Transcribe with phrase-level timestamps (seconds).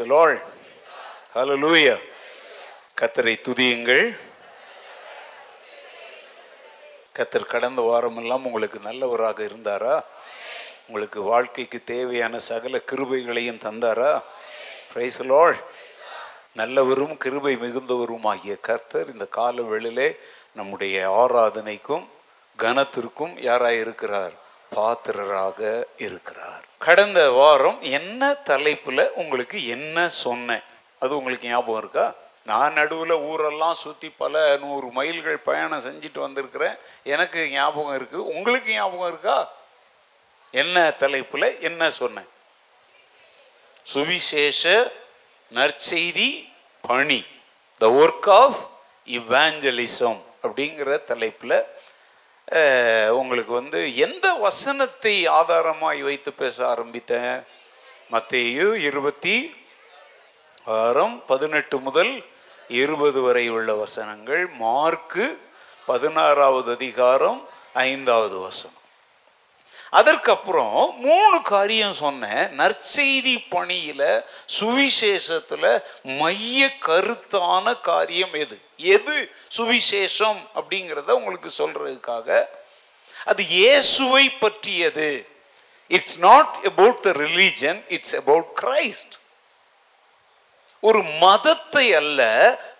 [0.00, 0.42] Price Lord
[1.34, 1.96] ஹalleluya
[3.00, 4.04] கத்தரை துதியுங்கள்.
[7.18, 9.96] கத்தர் கடந்த வாரமெல்லாம் உங்களுக்கு நல்லவராக இருந்தாரா?
[10.86, 14.22] உங்களுக்கு வாழ்க்கைக்கு தேவையான சகல கிருபைகளையும் தந்தாரா?
[14.92, 15.60] பிரைஸ் லார்ட்
[16.56, 20.08] நல்லவரும் கிருபை மிகுந்தவரும் ஆகிய கர்த்தர் இந்த கால வெளிலே
[20.54, 22.06] நம்முடைய ஆராதனைக்கும்
[22.58, 24.32] கனத்திற்கும் யாராக இருக்கிறார்
[24.74, 26.68] பாத்திரராக இருக்கிறார்.
[26.84, 30.62] கடந்த வாரம் என்ன தலைப்பில் உங்களுக்கு என்ன சொன்னேன்?
[30.98, 32.14] அது உங்களுக்கு ஞாபகம் இருக்கா?
[32.44, 36.74] நான் நடுவில் ஊரெல்லாம் சுற்றி பல நூறு மைல்கள் பயணம் செஞ்சுட்டு வந்திருக்கிறேன்.
[37.02, 39.52] எனக்கு ஞாபகம் இருக்குது உங்களுக்கு ஞாபகம் இருக்கா?
[40.50, 42.28] என்ன தலைப்பில் என்ன சொன்னேன்?
[43.82, 44.92] சுவிசேஷ
[45.54, 47.24] நற்செய்தி பணி.
[47.78, 48.70] த ஒர்க் ஆஃப்
[49.06, 51.64] இவாஞ்சலிசம் அப்படிங்கிற தலைப்பில்
[53.10, 57.36] உங்களுக்கு வந்து எந்த வசனத்தை ஆதாரமாய் வைத்து பேச ஆரம்பித்தேன்?
[58.10, 59.36] மத்தேயு இருபத்தி
[60.64, 62.12] ஆறாம் பதினெட்டு முதல்
[62.68, 64.46] இருபது வரை உள்ள வசனங்கள்.
[64.64, 65.26] மார்க்கு
[65.86, 68.79] பதினாறாவது அதிகாரம் ஐந்தாவது வசனம்.
[69.90, 72.58] அதற்கப்புறம் மூணு காரியம் சொன்னேன்.
[72.60, 74.24] நற்செய்தி பணியில
[74.60, 78.60] சுவிசேஷத்துல மைய கருத்தான காரியம் எது?
[78.76, 82.46] எது சுவிசேஷம் அப்படிங்கிறத உங்களுக்கு சொல்றதுக்காக
[83.24, 85.26] அது இயேசுவை பற்றியது.
[85.88, 89.14] It's not about the religion it's about Christ
[90.80, 92.20] ஒரு மதத்தை அல்ல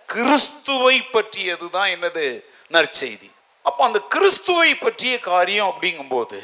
[0.07, 2.27] கிறிஸ்துவை பற்றியது தான் என்னது?
[2.71, 3.31] நற்செய்தி.
[3.63, 6.43] அப்போ அந்த கிறிஸ்துவை பற்றிய காரியம் அப்படிங்கும்போது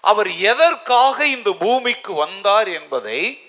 [0.00, 3.42] அவர் எதற்காக இந்த பூமிக்கு வந்தார் என்பதை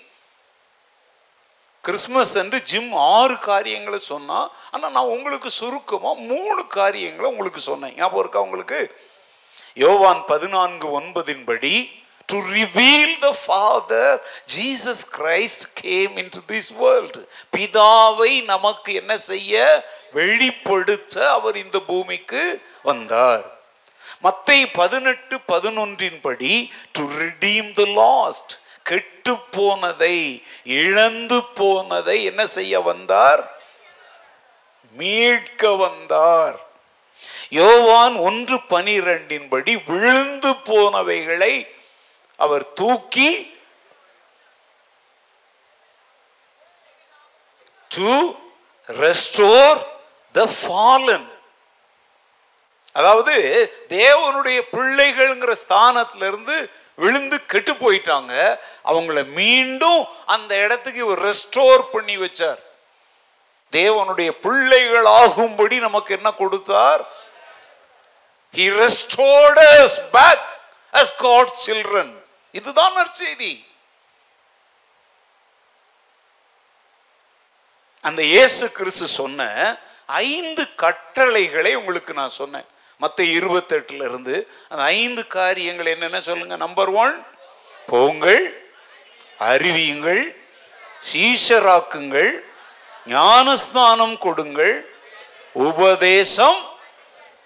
[1.80, 7.94] கிறிஸ்மஸ் என்று ஜிம் ஆறு காரியங்களை சொன்னா ஆனால் நான் உங்களுக்கு சுருக்கமாக மூணு காரியங்களை உங்களுக்கு சொன்னேன்.
[7.96, 8.96] ஞாபகம் இருக்கா உங்களுக்கு?
[9.74, 11.90] யோவான் பதினான்கு ஒன்பதின்படி
[12.26, 14.20] to reveal the father
[14.56, 19.84] Jesus Christ came into this world பிதாவை நமக்கு என்ன செய்ய?
[20.12, 23.59] வெளிப்படுத்த அவர் இந்த பூமிக்கு வந்தார்.
[24.20, 33.42] மத்தை பதினெட்டு பதினொன்றின் படி டு ரிடீம் த லாஸ்ட் கெட்டு போனதை இழந்து போனதை என்ன செய்ய வந்தார்?
[34.96, 36.56] மீட்க வந்தார்.
[37.48, 41.66] யோவான் ஒன்று பனிரெண்டின் படி விழுந்து போனவைகளை
[42.36, 43.52] அவர் தூக்கி
[47.88, 48.32] டு
[48.88, 49.80] ரெஸ்டோர்
[50.32, 51.28] த ஃபாலன்
[52.92, 53.34] அதாவது
[53.88, 58.58] தேவனுடைய பிள்ளைகள்ங்கிற ஸ்தானத்துல இருந்து விழுந்து கெட்டு போயிட்டாங்க.
[58.84, 62.60] அவங்கள மீண்டும் அந்த இடத்துக்கு இவர் ரெஸ்டோர் பண்ணி வச்சார்.
[63.72, 67.02] தேவனுடைய பிள்ளைகள் ஆகும்படி நமக்கு என்ன கொடுத்தார்?
[68.54, 70.38] He restored us back
[70.92, 72.22] as God's children.
[72.52, 73.52] இதுதான் நற்செய்தி.
[78.00, 79.40] அந்த இயேசு கிறிஸ்து சொன்ன
[80.06, 82.68] ஐந்து கட்டளைகளை உங்களுக்கு நான் சொன்னேன்.
[83.02, 84.34] மற்ற இருபத்தெட்டுல இருந்து
[84.68, 86.56] அந்த ஐந்து காரியங்கள் என்னென்ன சொல்லுங்க?
[86.64, 87.14] நம்பர் ஒன்
[87.92, 88.42] போங்கள்
[89.50, 90.22] அறிவியுங்கள்
[91.10, 92.30] சீஷராக்குங்கள்
[93.06, 94.74] ஞானஸ்தானம் கொடுங்கள்.
[95.68, 96.60] உபதேசம்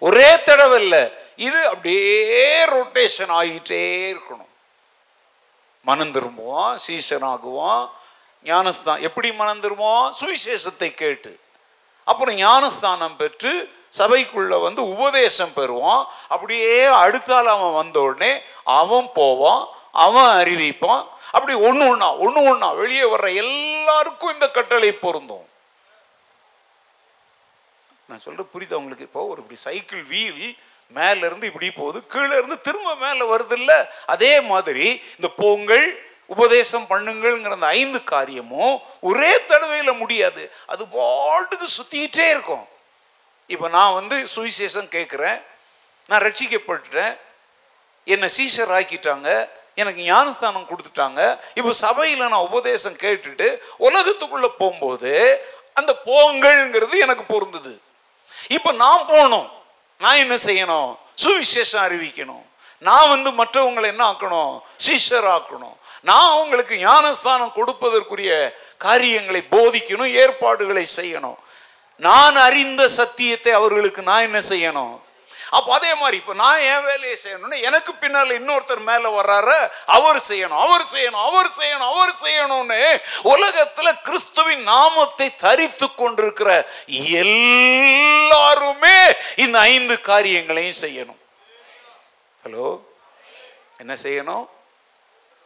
[0.06, 1.04] ஒரே தடவை இல்லை
[1.47, 4.53] இது அப்படியே ரொட்டேஷன் ஆகிட்டே இருக்கணும்.
[5.88, 7.84] மனம் திரும்புவோம் சீசன் ஆகுவோம்
[8.44, 11.32] ஞானஸ்தான் எப்படி மனம் திரும்புவோம் சுவிசேஷத்தை கேட்டு.
[12.10, 13.53] அப்புறம் ஞானஸ்தானம் பெற்று
[13.99, 16.05] சபைக்குள்ள வந்து உபதேசம் பெறுவான்.
[16.34, 18.32] அப்படியே அடுத்தால் அவன் வந்த உடனே
[18.81, 19.62] அவன் போவான்
[20.05, 21.05] அவன் அறிவிப்பான்.
[21.37, 25.47] அப்படி ஒன்று ஒன்றா ஒன்று ஒன்றா வெளியே வர்ற எல்லாருக்கும் இந்த கட்டளை பொருந்தும்.
[28.09, 30.44] நான் சொல்கிறேன் புரியுது அவங்களுக்கு இப்போ ஒரு இப்படி சைக்கிள் வீல்
[30.94, 33.79] மேலேருந்து இப்படி போகுது கீழே இருந்து திரும்ப மேலே வருது இல்லை
[34.14, 34.87] அதே மாதிரி
[35.19, 35.87] இந்த பொங்கல்
[36.35, 38.75] உபதேசம் பண்ணுங்கள்ங்கிற அந்த ஐந்து காரியமும்
[39.08, 40.43] ஒரே தடவையில் முடியாது.
[40.73, 42.64] அது பாட்டுக்கு சுற்றிக்கிட்டே இருக்கும்.
[43.46, 45.43] இப்போ நான் வந்து சுவிசேஷம் கேட்குறேன்.
[46.06, 47.17] நான் ரட்சிக்கப்பட்டுட்டேன்.
[48.05, 49.49] என்னை சீஷர் ஆக்கிட்டாங்க.
[49.75, 51.38] எனக்கு ஞானஸ்தானம் கொடுத்துட்டாங்க.
[51.55, 55.41] இப்போ சபையில் நான் உபதேசம் கேட்டுட்டு உலகத்துக்குள்ள போகும்போது
[55.75, 57.81] அந்த போங்கள்ங்கிறது எனக்கு பொருந்தது.
[58.49, 59.50] இப்போ நான் போகணும்.
[59.99, 60.97] நான் என்ன செய்யணும்?
[61.23, 62.44] சுவிசேஷம் அறிவிக்கணும்.
[62.79, 64.61] நான் வந்து மற்றவங்களை என்ன ஆக்கணும்?
[64.87, 65.76] சீஷர் ஆக்கணும்.
[66.00, 71.37] நான் அவங்களுக்கு ஞானஸ்தானம் கொடுப்பதற்குரிய காரியங்களை போதிக்கணும் ஏற்பாடுகளை செய்யணும்.
[72.00, 74.94] நான் அறிந்த சத்தியத்தை அவர்களுக்கு நான் என்ன செய்யணும்?
[75.50, 79.56] அப்போ அதே மாதிரி இப்போ நான் என் வேலையை செய்யணும்னு எனக்கு பின்னால் இன்னொருத்தர் மேலே வர்றாரு
[79.96, 82.81] அவர் செய்யணும் அவர் செய்யணும் அவர் செய்யணும் அவர் செய்யணும்னு
[83.32, 86.50] உலகத்துல கிறிஸ்துவின் நாமத்தை தரித்து கொண்டிருக்கிற
[87.23, 88.97] எல்லாருமே
[89.44, 91.20] இந்த ஐந்து காரியங்களையும் செய்யணும்.
[92.44, 92.67] ஹலோ
[93.79, 94.44] என்ன செய்யணும்?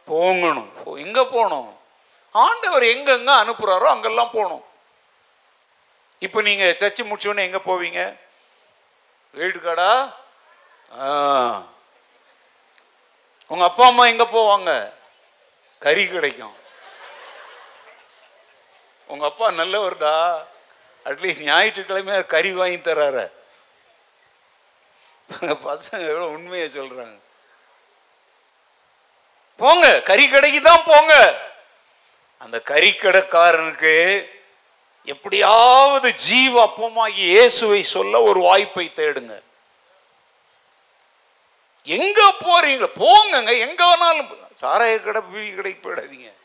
[0.07, 0.71] போங்கணும்.
[0.85, 1.69] எங்கே எங்க போகணும்
[2.35, 4.65] ஆண்டவர் எங்கெங்க அனுப்புறாரோ அங்கெல்லாம் போகணும்
[6.25, 8.01] இப்போ நீங்க சர்ச்சு முடிச்சோன்னே எங்க போவீங்க?
[9.37, 9.91] வீடு கடா
[13.51, 14.71] உங்க அப்பா அம்மா எங்க போவாங்க?
[15.85, 16.55] கறி கிடைக்கும்.
[19.11, 20.15] உங்க அப்பா நல்லவர்டா.
[21.09, 23.25] அட்லீஸ்ட் ஞாயிற்றுக்கிழமை கறி வாங்கி தராரு.
[25.67, 27.17] பசங்க எவ்வளோ உண்மையை சொல்றாங்க.
[29.61, 31.13] போங்க கறி கடைக்கு தான் போங்க.
[32.43, 33.95] அந்த கறிக்கடைக்காரனுக்கு
[35.03, 39.41] எப்படியாவது ஜீவ அப்பமாகி இயேசுவை சொல்ல ஒரு வாய்ப்பை தேடுங்க.
[41.83, 42.89] எங்க போறீங்க?
[42.99, 43.59] போங்கங்க.
[43.59, 46.37] எங்க வேணாலும் சாராய கடை பீடி கடைக்கு போயிடாதீங்க.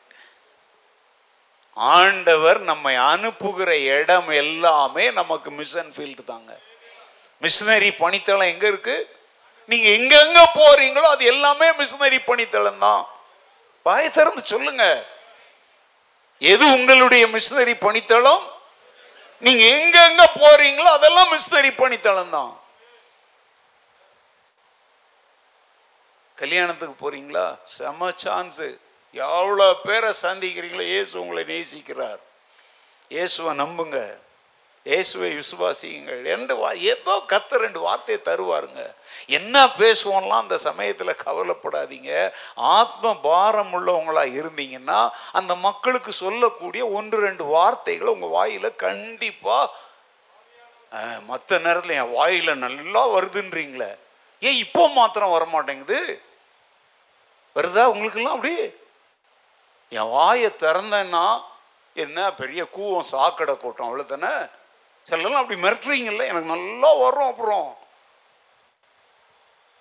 [1.75, 6.59] ஆண்டவர் நம்மை அனுப்புகிற இடம் எல்லாமே நமக்கு மிஷன் ஃபீல்டு தாங்க.
[7.43, 9.17] மிஷினரி பணித்தளம் எங்க இருக்கு?
[9.67, 13.07] நீங்க எங்கெங்க போறீங்களோ அது எல்லாமே மிஷினரி பணித்தளம் தான்.
[13.85, 15.07] வாய திறந்து சொல்லுங்க.
[16.41, 18.45] எது உங்களுடைய மிஷினரி பணித்தளம்?
[19.41, 22.53] நீங்க எங்கெங்க போறீங்களோ அதெல்லாம் மிஷினரி பணித்தளம் தான்.
[26.37, 27.59] கல்யாணத்துக்கு போறீங்களா?
[27.65, 28.65] செம சான்ஸ்
[29.15, 32.21] எவ்வளோ பேரை சந்திக்கிறீங்களோ இயேசு உங்களை நேசிக்கிறார்.
[33.09, 33.99] இயேசுவை நம்புங்க.
[34.87, 38.83] இயேசுவை விசுவாசியுங்கள் என்று வா ஏதோ கத்த ரெண்டு வார்த்தையை தருவாருங்க.
[39.39, 42.11] என்ன பேசுவோம்லாம் அந்த சமயத்தில் கவலைப்படாதீங்க.
[42.79, 44.99] ஆத்ம பாரம் உள்ளவங்களா இருந்தீங்கன்னா
[45.39, 49.73] அந்த மக்களுக்கு சொல்லக்கூடிய ஒன்று ரெண்டு வார்த்தைகளை உங்கள் வாயில் கண்டிப்பாக
[51.31, 53.91] மற்ற நேரத்தில் என் வாயில் நல்லா வருதுன்றீங்களே.
[54.49, 56.01] ஏன் இப்போ மாத்திரம் வர மாட்டேங்குது
[57.57, 58.55] வருதா உங்களுக்கெல்லாம் அப்படி?
[59.99, 61.25] என் வாயை திறந்தேன்னா
[62.05, 62.19] என்ன?
[62.43, 64.35] பெரிய கூவம் சாக்கடை கூட்டம் அவ்வளோ தானே
[65.11, 67.77] சிலர்லாம் அப்படி மிரட்டுறீங்கல்ல எனக்கு நல்லா வரும் அப்புறம்.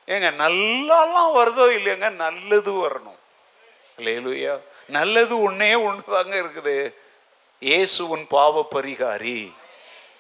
[0.08, 3.20] ஏங்க நல்லாலாம் வருதோ இல்லையாங்க நல்லது வரணும்.
[3.98, 6.94] இல்லையா நல்லது ஒன்னே ஒன்று தாங்க இருக்குது.
[7.60, 9.54] இயேசு உன் பாவ பரிகாரி.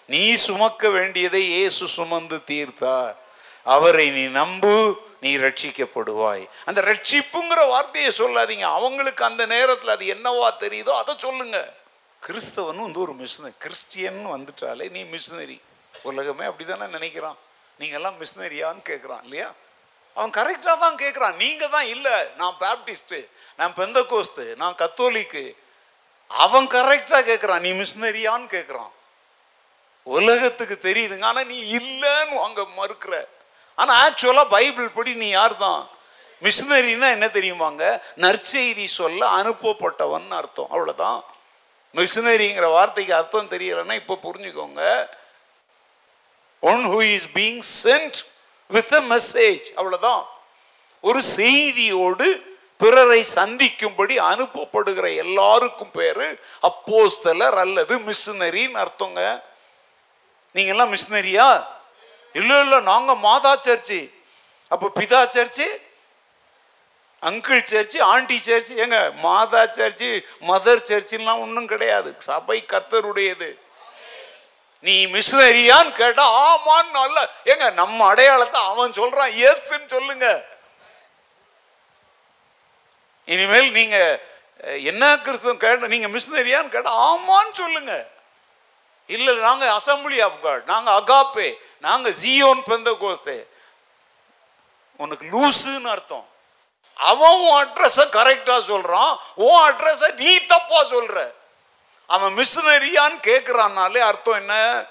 [0.07, 3.15] நீ சுமக்க வேண்டியதை இயேசு சுமந்து தீர்த்தார்.
[3.63, 6.47] அவரை நீ நம்பு நீ ரட்சிக்கப்படுவாய்.
[6.65, 8.61] அந்த ரட்சிப்புங்கிற வார்த்தையை சொல்லாதீங்க.
[8.61, 11.73] அவங்களுக்கு அந்த நேரத்தில் அது என்னவா தெரியுதோ அதை சொல்லுங்கள்
[12.25, 15.57] கிறிஸ்தவன் வந்து ஒரு மிஷினரி கிறிஸ்டியன் வந்துட்டாலே நீ மிஷினரி
[16.09, 17.37] உலகமே அப்படி தானே நினைக்கிறான்.
[17.79, 19.49] நீங்கள்லாம் மிஷினரியான்னு கேட்குறான் இல்லையா?
[20.17, 22.15] அவன் கரெக்டாக தான் கேட்குறான் நீங்கள் தான் இல்லை.
[22.39, 23.19] நான் பேப்டிஸ்ட்டு
[23.59, 25.43] நான் பெந்த கோஸ்து நான் கத்தோலிக்கு.
[26.31, 28.91] அவன் கரெக்டாக கேட்குறான் நீ மிஷினரியான்னு கேட்குறான்
[30.07, 31.25] உலகத்துக்கு தெரியுதுங்க.
[31.31, 33.15] ஆனால் நீ இல்லைன்னு அங்கே மறுக்கிற.
[33.81, 35.83] ஆனால் ஆக்சுவலாக பைபிள் படி நீ யார் தான்
[36.41, 37.83] மிஷினரின்னா என்ன தெரியுமாங்க?
[38.25, 40.71] நற்செய்தி சொல்ல அனுப்பப்பட்டவன் அர்த்தம்.
[40.75, 41.19] அவ்வளோதான்
[41.93, 45.09] மிஷினரிங்கிற வார்த்தைக்கு அர்த்தம் தெரியலைன்னா இப்போ புரிஞ்சுக்கோங்க.
[46.59, 48.17] One who is being sent
[48.67, 50.23] with a message அவ்வளோதான்
[50.99, 52.27] ஒரு செய்தியோடு
[52.77, 59.43] பிறரை சந்திக்கும்படி அனுப்பப்படுகிற எல்லாருக்கும் பேர் அப்போஸ்தலர் அல்லது மிஷினரின்னு அர்த்தங்க.
[60.55, 61.65] நீங்கள்லாம் மிஷினரியா?
[62.33, 64.11] இல்லை இல்லை நாங்கள் மாதா சர்ச்சு.
[64.67, 65.67] அப்போ பிதா church?
[67.29, 70.09] Uncle church aunty church ஏங்க மாதா சர்ச்சு
[70.49, 72.09] மதர் சர்ச்சுலாம் ஒன்றும் கிடையாது.
[72.29, 73.49] சபை கத்தருடையது
[74.87, 77.19] நீ மிஷினரியான்னு கேட்டா ஆமான்னு அல்ல.
[77.51, 80.27] ஏங்க நம்ம அடையாளத்தை அவன் சொல்றான் எஸ்ன்னு சொல்லுங்க.
[83.33, 83.97] இனிமேல் நீங்க
[84.89, 87.93] என்ன கிறிஸ்தவம் கேட்ட நீங்க மிஷினரியான்னு கேட்டா ஆமான்னு சொல்லுங்க.
[89.15, 91.49] இல்ல நாங்க அசம்பிளி ஆஃப் காட் நாங்க அகாப்பே
[91.87, 93.39] நாங்க ஜியோன் பெந்த கோஸ்தே
[95.03, 96.27] உனக்கு லூசுன்னு அர்த்தம்.
[96.95, 99.17] அவன் உன் அட்ரஸை கரெக்டா சொல்றான்.
[99.33, 101.31] உன் அட்ரஸை நீ தப்பா சொல்ற.
[102.05, 104.85] அவன் மிஷினரியான்னு கேட்கிறான்னாலே அர்த்தம் என்ன?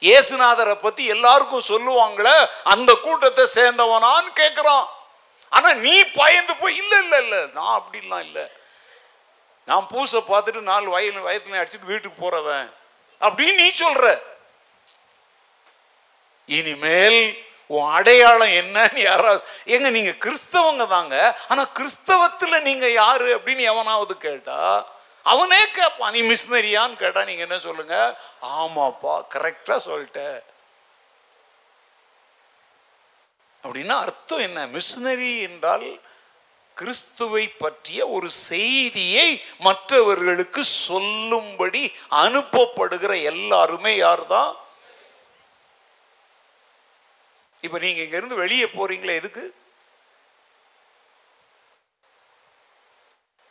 [0.00, 4.86] இயேசுநாதரை பத்தி எல்லாருக்கும் சொல்லுவாங்களே அந்த கூட்டத்தை சேர்ந்தவனான்னு கேட்கிறான்
[5.48, 8.50] ஆனா நீ பயந்து போய் இல்ல இல்ல இல்ல நான் அப்படிலாம் இல்லை.
[9.66, 12.72] நான் பூசை பார்த்துட்டு நாலு வயல் வயத்துல அடிச்சுட்டு வீட்டுக்கு போறவன்.
[13.20, 14.20] அப்படின்னு நீ சொல்ற.
[16.46, 19.42] இனிமேல் உன் அடையாளம் என்னன்னு யாராவது?
[19.66, 21.38] ஏங்க நீங்க கிறிஸ்தவங்க தாங்க.
[21.48, 24.86] ஆனா கிறிஸ்தவத்துல நீங்க யாரு அப்படின்னு எவனாவது கேட்டா
[25.22, 28.20] அவனே கேட்பான் நீ மிஷினரியான்னு கேட்டா நீங்க என்ன சொல்லுங்க?
[28.42, 30.42] ஆமாப்பா கரெக்டா சொல்லிட்ட.
[33.62, 34.66] அப்படின்னா அர்த்தம் என்ன?
[34.66, 36.00] மிஷினரி என்றால்
[36.74, 44.56] கிறிஸ்துவை பற்றிய ஒரு செய்தியை மற்றவர்களுக்கு சொல்லும்படி அனுப்பப்படுகிற எல்லாருமே யார்தான்?
[47.60, 49.54] இப்போ நீங்கள் இங்கேருந்து வெளியே போகிறீங்களே எதுக்கு?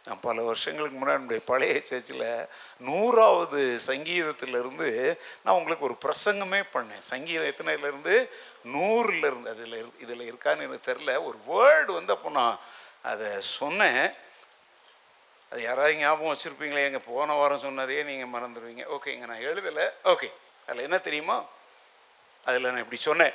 [0.04, 2.48] நான் பல வருஷங்களுக்கு முன்னாடி பழைய சர்ச்சில்
[2.78, 7.00] நூறாவது சங்கீதத்திலிருந்து நான் உங்களுக்கு ஒரு பிரசங்கமே பண்ணேன்.
[7.00, 8.30] சங்கீதம் எத்தனைலேருந்து
[8.66, 9.50] நூறுலேருந்து.
[9.50, 12.60] அதில் இதில் இருக்கான்னு எனக்கு தெரில ஒரு வேர்டு வந்து அப்போ நான்
[13.02, 14.14] அதை சொன்னேன்.
[15.50, 16.86] அது யாராவது ஞாபகம் வச்சுருப்பீங்களே?
[16.86, 18.98] எங்கள் போன வாரம் சொன்னதே நீங்கள் மறந்துடுவீங்க.
[18.98, 19.90] ஓகேங்க நான் எழுதலை.
[20.04, 20.32] ஓகே.
[20.68, 21.46] அதில் என்ன தெரியுமா?
[22.44, 23.34] அதில் நான் இப்படி சொன்னேன்.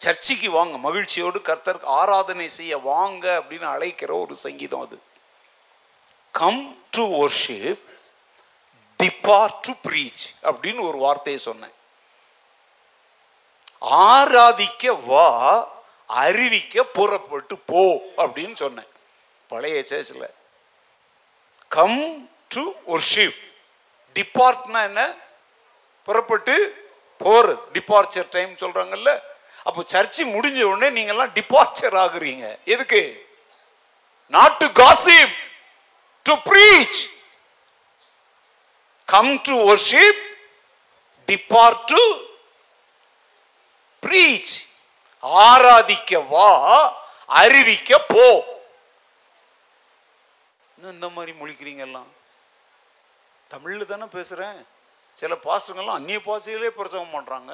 [0.00, 0.76] சர்ச்சுக்கு வாங்க.
[0.78, 5.02] மகிழ்ச்சியோடு கர்த்தருக்கு ஆராதனை செய்ய வாங்க அப்படின்னு அழைக்கிற ஒரு சங்கீதம் அது.
[6.30, 7.78] Come to worship
[9.02, 11.72] depart to preach அப்படின்னு ஒரு வார்த்தையை சொன்னேன்.
[13.80, 15.28] ஆராதிக்க வா
[16.06, 17.82] அறிவிக்க புறப்பட்டு போ
[18.16, 18.88] அப்படின்னு சொன்னேன்.
[19.48, 20.30] பழைய சேச்சில்
[21.68, 23.40] கம் டு ஒர்ஷிப்
[24.14, 25.14] டிபார்ட்னா என்ன?
[26.04, 26.54] புறப்பட்டு
[27.24, 27.58] போறது.
[27.72, 29.20] டிபார்ச்சர் டைம் சொல்றாங்கல்ல?
[29.66, 32.44] அப்போ சர்ச்சு முடிஞ்ச உடனே நீங்கெல்லாம் டிபார்ச்சர் ஆகுறீங்க.
[32.74, 33.02] எதுக்கு?
[34.34, 35.34] Not to gossip
[36.26, 37.00] to preach
[39.08, 40.22] come to worship
[41.28, 42.02] depart to
[44.02, 44.54] preach
[45.22, 46.50] ஆராதிக்க வா
[47.40, 48.28] அறிவிக்க போ.
[50.76, 52.10] இன்னும் இந்த மாதிரி முழிக்கிறீங்க எல்லாம்?
[53.50, 54.58] தமிழில் தானே பேசுகிறேன்
[55.16, 57.52] சில பாசங்கள்லாம் அந்நிய பாஷையிலே பிரசவம் பண்ணுறாங்க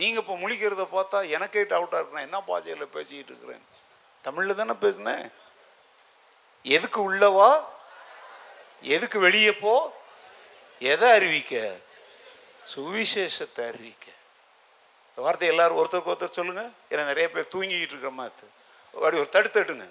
[0.00, 2.26] நீங்கள் இப்போ முழிக்கிறத பார்த்தா எனக்கே டவுட்டாக இருக்கு.
[2.28, 3.64] என்ன பாஷையில் பேசிக்கிட்டு இருக்கிறேன்?
[4.26, 5.24] தமிழில் தானே பேசுனேன்.
[6.76, 7.50] எதுக்கு உள்ளவா
[8.94, 9.74] எதுக்கு வெளியே போ?
[10.92, 11.54] எதை அறிவிக்க?
[12.72, 14.06] சுவிசேஷத்தை அறிவிக்க.
[15.08, 16.62] இந்த வார்த்தை எல்லாரும் ஒருத்தருக்கு ஒருத்தர் சொல்லுங்க.
[16.90, 18.46] ஏன்னா நிறைய பேர் தூங்கிக்கிட்டு இருக்கிற மாத்து
[18.94, 19.86] அப்படி ஒரு தடுத்துட்டுங்க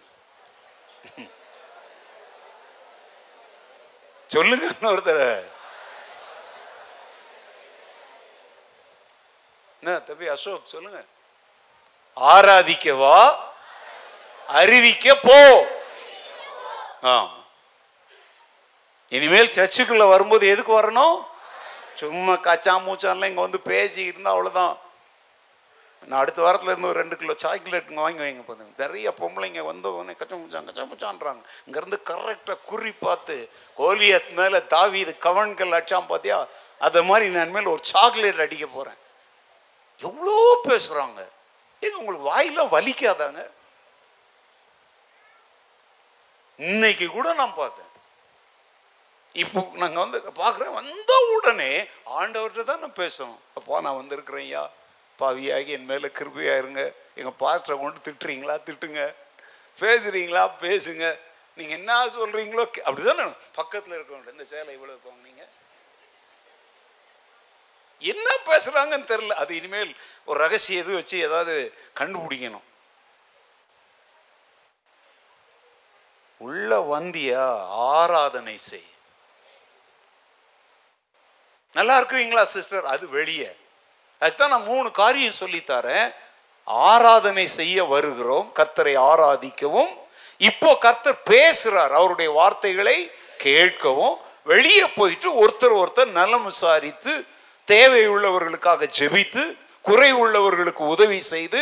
[4.36, 5.28] சொல்லுங்க ஒருத்தரை
[9.84, 11.00] என்ன தம்பி அசோக் சொல்லுங்க.
[12.18, 13.18] ஆராதிக்கவா?
[14.50, 15.40] அறிவிக்க போ.
[17.02, 17.30] ஆம்.
[19.12, 21.18] இனிமேல் சர்ச்சுக்குள்ள வரும்போது எதுக்கு வரணும்?
[21.96, 24.76] சும்மா கச்சா மூச்சான்லாம் இங்கே வந்து பேசி இருந்தா அவ்வளோதான்
[26.08, 30.14] நான் அடுத்த வாரத்துல இருந்து ஒரு ரெண்டு கிலோ சாக்லேட் வாங்கி வைங்க போதுங்க நிறைய பொம்பளைங்க வந்து உடனே
[30.14, 31.34] கச்சா முச்சான் கச்சா
[31.68, 33.36] இங்கேருந்து கரெக்டாக குறி பார்த்து
[33.78, 36.38] கோலியத் மேலே தாவி இது கவன்கள் அடிச்சான் பார்த்தியா
[36.82, 39.00] அதை மாதிரி நான் மேலே ஒரு சாக்லேட் அடிக்க போகிறேன்
[40.08, 40.36] எவ்வளோ
[40.70, 41.20] பேசுகிறாங்க
[41.84, 43.41] ஏங்க உங்களுக்கு வாயெல்லாம் வலிக்காதாங்க?
[46.60, 47.86] இன்னைக்கு கூட நான் பார்த்தேன்.
[49.36, 51.72] இப்போ நாங்கள் வந்து பார்க்குறேன் வந்த உடனே
[52.20, 53.39] ஆண்டவர்கிட்ட தான் நான் பேசணும்.
[53.58, 54.63] அப்பா நான் வந்திருக்கிறேன் ஐயா.
[55.20, 56.82] பாவியாகி என் மேலே கிருபையா இருங்க
[57.20, 58.56] எங்கள் பாஸ்டரை கொண்டு திட்டுறீங்களா?
[58.68, 59.01] திட்டுங்க.
[59.82, 60.44] பேசுறீங்களா?
[60.65, 61.06] பேசுங்க.
[61.58, 63.24] நீங்கள் என்ன சொல்கிறீங்களோ அப்படி தானே
[63.60, 65.50] பக்கத்தில் இருக்கவங்க இந்த சேலை இவ்வளோ இருக்கவங்க நீங்கள்
[68.00, 72.68] என்ன பேசுகிறாங்கன்னு தெரில அது இனிமேல் ஒரு ரகசிய இது வச்சு ஏதாவது கண்டுபிடிக்கணும்.
[76.38, 78.88] உள்ள வந்தியா ஆராதனை செய்.
[81.74, 83.56] நல்லா இருக்கிறீங்களா சிஸ்டர் அது வெளியே.
[84.20, 86.13] அதுதான் நான் மூணு காரியம் சொல்லித்தரேன்
[86.63, 89.98] ஆராதனை செய்ய வருகிறோம் கர்த்தரை ஆராதிக்கவும்.
[90.38, 94.15] இப்போ கர்த்தர் பேசுறார் அவருடைய வார்த்தைகளை கேட்கவும்.
[94.44, 97.25] வெளியே போயிட்டு ஒருத்தர் ஒருத்தர் நலம் விசாரித்து
[97.72, 99.44] தேவை உள்ளவர்களுக்காக ஜெபித்து
[99.88, 101.62] குறை உள்ளவர்களுக்கு உதவி செய்து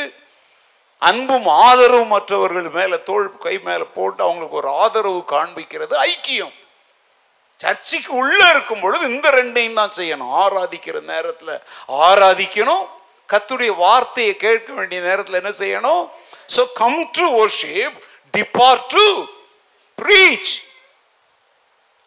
[1.09, 6.55] அன்பும் ஆதரவும் மற்றவர்கள் மேலே தோல் கை மேலே போட்டு அவங்களுக்கு ஒரு ஆதரவு காண்பிக்கிறது ஐக்கியம்.
[7.63, 10.33] சர்ச்சுக்கு உள்ளே இருக்கும் பொழுது இந்த ரெண்டையும் தான் செய்யணும்.
[10.43, 11.53] ஆராதிக்கிற நேரத்தில்
[12.07, 12.85] ஆராதிக்கணும்.
[13.33, 16.03] கத்துடைய வார்த்தையை கேட்க வேண்டிய நேரத்தில் என்ன செய்யணும்?
[16.55, 17.93] So come to worship
[18.35, 19.05] depart to
[20.01, 20.53] preach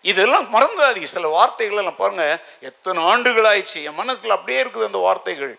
[0.02, 1.04] இதெல்லாம் மறந்துடாதீங்க.
[1.04, 5.58] சில வார்த்தைகள் எல்லாம் பாருங்க எத்தனை ஆண்டுகள் ஆயிடுச்சு என் மனசுல அப்படியே இருக்குது அந்த வார்த்தைகள்.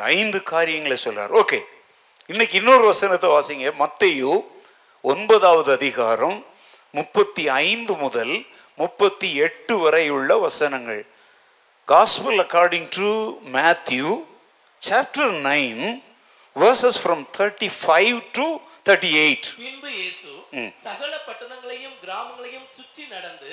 [0.00, 1.42] ஐந்து காரியங்களை சொல்றார்.
[1.42, 1.60] ஓகே.
[2.26, 3.72] இன்னைக்கு இன்னொரு வசனத்தை வாசிங்க.
[3.78, 4.44] மத்தையோ
[5.00, 6.46] ஒன்பதாவது அதிகாரம்
[6.90, 8.46] முப்பத்தி ஐந்து முதல்
[8.76, 11.06] முப்பத்தி எட்டு வரை உள்ள வசனங்கள்.
[11.88, 14.28] Gospel according to Matthew
[14.88, 16.02] chapter nine
[16.54, 20.32] verses from thirty five to thirty eight பின்பு இயேசு
[20.84, 23.52] சகல பட்டணங்களையும் கிராமங்களையும் சுற்றி நடந்து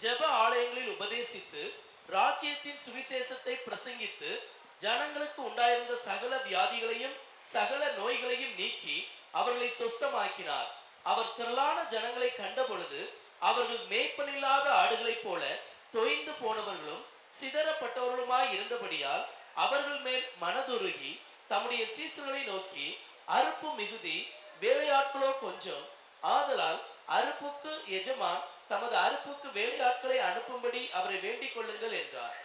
[0.00, 1.62] ஜெப ஆலயங்களில் உபதேசித்து
[2.08, 4.30] ராஜ்யத்தின் சுவிசேஷத்தை பிரசங்கித்து
[4.80, 7.16] ஜனங்களுக்கு உண்டாயிருந்த சகல வியாதிகளையும்
[7.52, 8.96] சகல நோய்களையும் நீக்கி
[9.30, 10.70] அவர்களை சொஸ்தமாக்கினார்.
[11.04, 13.00] அவர் திரளான ஜனங்களை கண்டபொழுது
[13.40, 15.42] அவர்கள் மேய்ப்பனில்லாத ஆடுகளைப் போல
[15.92, 17.04] தொய்ந்து போனவர்களும்
[17.38, 19.24] சிதறப்பட்டவர்களுமாய் இருந்தபடியால்
[19.56, 21.12] அவர்கள் மேல் மனதுருகி
[21.48, 22.86] தம்முடைய சீசர்களை நோக்கி
[23.28, 24.16] அறுப்பு மிகுதி
[24.62, 25.84] வேலையாட்களோ கொஞ்சம்.
[26.20, 32.36] ஆதலால் அறுப்புக்கு எஜமான் தமது அறுப்புக்கு வேலையாட்களை அனுப்பும்படி அவரை வேண்டிக் கொள்ளுங்கள் என்றார்.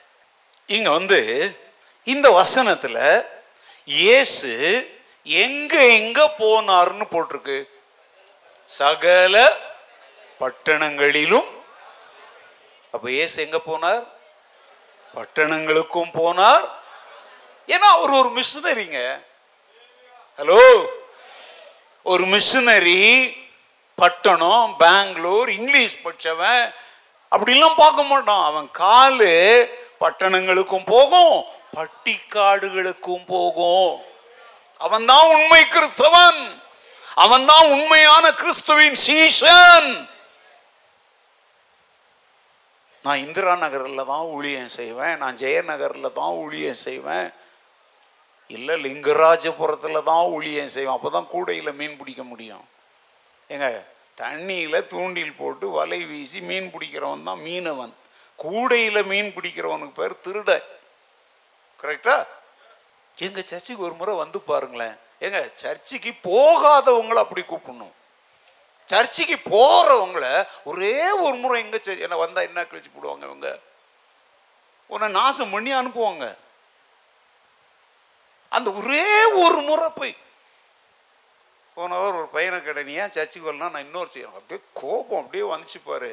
[0.67, 1.19] இங்க வந்து
[2.03, 3.25] இந்த வசனத்துல
[3.85, 4.51] இயேசு
[5.23, 7.63] எங்க எங்க போனார்னு போட்டிருக்கு.
[8.65, 9.55] சகல
[10.39, 11.47] பட்டணங்களிலும்.
[12.91, 14.07] அப்ப இயேசு எங்க போனார்?
[15.15, 16.69] பட்டணங்களுக்கும் போனார்.
[17.67, 19.19] ஏன்னா அவர் ஒரு மிஷினரிங்க.
[20.37, 20.85] ஹலோ?
[22.11, 23.01] ஒரு மிஷினரி
[24.01, 26.65] பட்டணம் பெங்களூர் இங்கிலீஷ் படிச்சவன்.
[27.35, 28.43] அப்படிலாம் பார்க்க மாட்டான்.
[28.49, 29.33] அவன் காலு
[30.03, 31.37] பட்டணங்களுக்கும் போகும்
[31.77, 33.91] பட்டிக்காடுகளுக்கும் போகும்.
[34.85, 36.39] அவன் தான் உண்மை கிறிஸ்தவன்.
[37.25, 39.89] அவன் தான் உண்மையான கிறிஸ்துவின் சீஷன்.
[43.05, 45.17] நான் இந்திரா நகரில் தான் ஊழியம் செய்வேன்.
[45.17, 47.27] நான் ஜெயநகரில் தான் ஊழியம் செய்வேன்.
[48.55, 52.65] இல்லை லிங்கராஜபுரத்தில் தான் ஊழியம் செய்வோம் அப்போ தான் கூடையில் மீன் பிடிக்க முடியும்.
[53.53, 53.67] ஏங்க
[54.21, 57.93] தண்ணியில் தூண்டில் போட்டு வலை வீசி மீன் பிடிக்கிறவன் தான் மீனவன்.
[58.43, 60.51] கூடையில் மீன் பிடிக்கிறவனுக்கு பேர் திருட.
[61.83, 62.15] கரெக்டா
[63.25, 64.95] எங்கள் சர்ச்சுக்கு ஒரு முறை வந்து பாருங்களேன்.
[65.25, 67.93] ஏங்க சர்ச்சுக்கு போகாதவங்களை அப்படி கூப்பிடணும்.
[68.89, 70.25] சர்ச்சுக்கு போகிறவங்கள
[70.71, 73.49] ஒரே ஒரு முறை எங்கே என்ன வந்தால் என்ன கழிச்சு போடுவாங்க இவங்க?
[74.93, 76.25] உன்னை நாசம் பண்ணி அனுப்புவாங்க.
[78.51, 79.05] அந்த ஒரே
[79.43, 80.13] ஒரு முறை போய்
[81.77, 86.11] போனவர் ஒரு பையனை கேட்டேன் சர்ச்சுக்கு வரலாம் நான் இன்னொரு செய்யணும் அப்படியே கோபம் அப்படியே வந்துச்சு பாரு.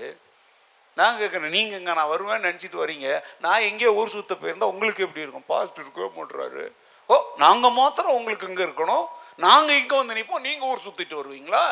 [0.99, 3.09] நான் கேட்குறேன் நீங்கள் இங்கே நான் வருவேன்னு நினச்சிட்டு வரீங்க.
[3.45, 5.49] நான் எங்கேயோ ஊர் சுத்த போயிருந்தா உங்களுக்கு எப்படி இருக்கும்?
[5.53, 6.65] பாஸ்ட் இருக்கவே மாட்டுறாரு
[7.11, 9.07] ஓ நாங்கள் மாத்திரம் உங்களுக்கு இங்கே இருக்கணும்.
[9.47, 11.65] நாங்கள் இங்கே வந்து நிற்போம் நீங்கள் ஊர் சுற்றிட்டு வருவீங்களா?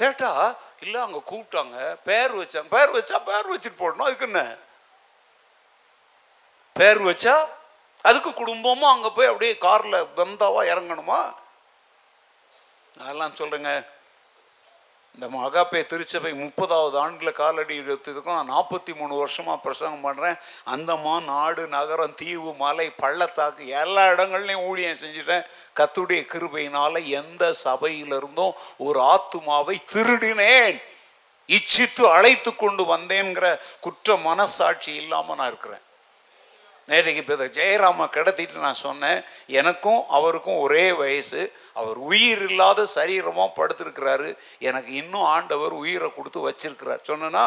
[0.00, 0.30] கேட்டா
[0.84, 1.76] இல்லை அங்கே கூப்பிட்டாங்க.
[2.08, 4.06] பேர் வச்சாங்க பேர் வச்சா பேர் வச்சுட்டு போடணும்.
[4.08, 4.42] அதுக்கு என்ன?
[6.76, 7.36] பேர் வச்சா
[8.08, 11.20] அதுக்கு குடும்பமும் அங்கே போய் அப்படியே காரில் பந்தாவா இறங்கணுமா?
[13.02, 13.72] அதெல்லாம் சொல்கிறேங்க
[15.16, 20.38] இந்த மகாப்பே திருச்சபை முப்பதாவது ஆண்டில் காலடி எடுத்ததுக்கும் நான் நாற்பத்தி மூணு வருஷமாக பிரசங்கம் பண்ணுறேன்
[20.74, 25.44] அந்தமா நாடு நகரம் தீவு மலை பள்ளத்தாக்கு எல்லா இடங்கள்லையும் ஊழியம் செஞ்சுட்டேன்.
[25.78, 30.80] கத்துடைய கிருபையினால் எந்த சபையிலிருந்தும் ஒரு ஆத்துமாவை திருடினேன்.
[31.48, 33.46] இச்சித்து அழைத்து கொண்டு வந்தேங்கிற
[33.86, 35.84] குற்ற மனசாட்சி இல்லாமல் நான் இருக்கிறேன்.
[36.92, 37.48] நேற்றைக்கு இப்போ இதை
[38.16, 39.20] கிடத்திட்டு நான் சொன்னேன்
[39.60, 41.42] எனக்கும் அவருக்கும் ஒரே வயசு
[41.80, 44.30] அவர் உயிர் இல்லாத சரீரமாக படுத்திருக்கிறாரு
[44.68, 47.06] எனக்கு இன்னும் ஆண்டவர் உயிரை கொடுத்து வச்சிருக்கிறார்.
[47.10, 47.44] சொன்னேன்னா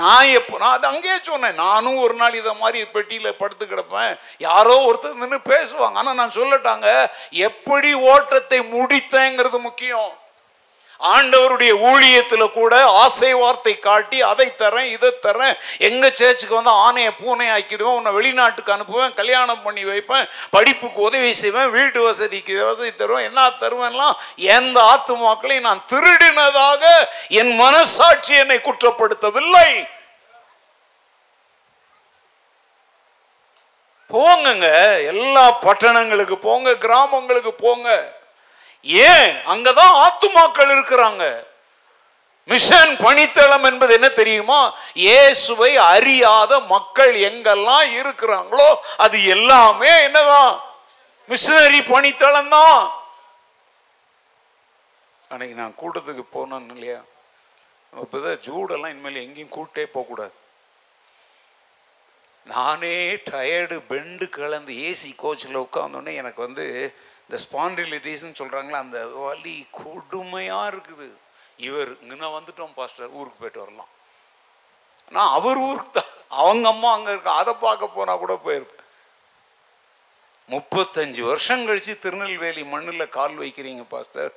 [0.00, 4.12] நான் எப்போ நான் அது அங்கேயே சொன்னேன் நானும் ஒரு நாள் இதை மாதிரி பெட்டியில் படுத்து கிடப்பேன்.
[4.46, 6.88] யாரோ ஒருத்தர் நின்று பேசுவாங்க ஆனால் நான் சொல்லட்டாங்க
[7.48, 10.12] எப்படி ஓட்டத்தை முடித்தேங்கிறது முக்கியம்.
[11.00, 15.54] ஆண்டவருடைய ஊழியத்தில் கூட ஆசை வார்த்தை காட்டி அதை தரேன் இதை தரேன்.
[15.78, 21.70] எங்க சேர்ச்சுக்கு வந்து ஆணையை பூனை ஆக்கிடுவேன் உன்னை வெளிநாட்டுக்கு அனுப்புவேன் கல்யாணம் பண்ணி வைப்பேன் படிப்புக்கு உதவி செய்வேன்
[21.70, 26.84] வீட்டு வசதிக்கு வசதி தருவேன் என்ன தருவேன்லாம் எந்த ஆத்துமாக்களையும் நான் திருடினதாக
[27.28, 29.70] என் மனசாட்சி என்னை குற்றப்படுத்தவில்லை.
[34.10, 34.68] போங்கங்க
[35.06, 37.88] எல்லா பட்டணங்களுக்கு போங்க கிராமங்களுக்கு போங்க.
[38.82, 39.36] ஏன்?
[39.46, 41.44] அங்கதான் ஆத்துமாக்கள் இருக்கிறாங்க.
[42.48, 44.76] மிஷன் பணித்தளம் என்பது என்ன தெரியுமா?
[44.94, 50.60] இயேசுவை அறியாத மக்கள் எங்கெல்லாம் இருக்கிறாங்களோ அது எல்லாமே என்னதான்?
[51.28, 52.90] மிஷனரி பணித்தளம் தான்.
[55.28, 57.00] அன்னைக்கு நான் கூட்டத்துக்கு போனேன் இல்லையா?
[57.92, 60.32] இப்போதான் ஜூடெல்லாம் இனிமேல் எங்கேயும் கூட்டே போகக்கூடாது.
[62.44, 66.94] நானே டயர்டு பெண்டு கலந்து ஏசி கோச்சில் உட்காந்தோடனே எனக்கு வந்து
[67.30, 71.06] இந்த ஸ்பாண்டிலிட்டிஸ்ன்னு சொல்கிறாங்களா அந்த வலி கொடுமையாக இருக்குது.
[71.66, 73.90] இவர் இங்கே வந்துட்டோம் பாஸ்டர் ஊருக்கு போயிட்டு வரலாம்.
[75.16, 76.10] நான் அவர் ஊருக்கு தான்.
[76.40, 78.86] அவங்க அம்மா அங்கே இருக்கா அதை பார்க்க போனால் கூட போயிருப்பேன்.
[80.54, 84.32] முப்பத்தஞ்சு வருஷம் கழிச்சு திருநெல்வேலி மண்ணில் கால் வைக்கிறீங்க பாஸ்டர்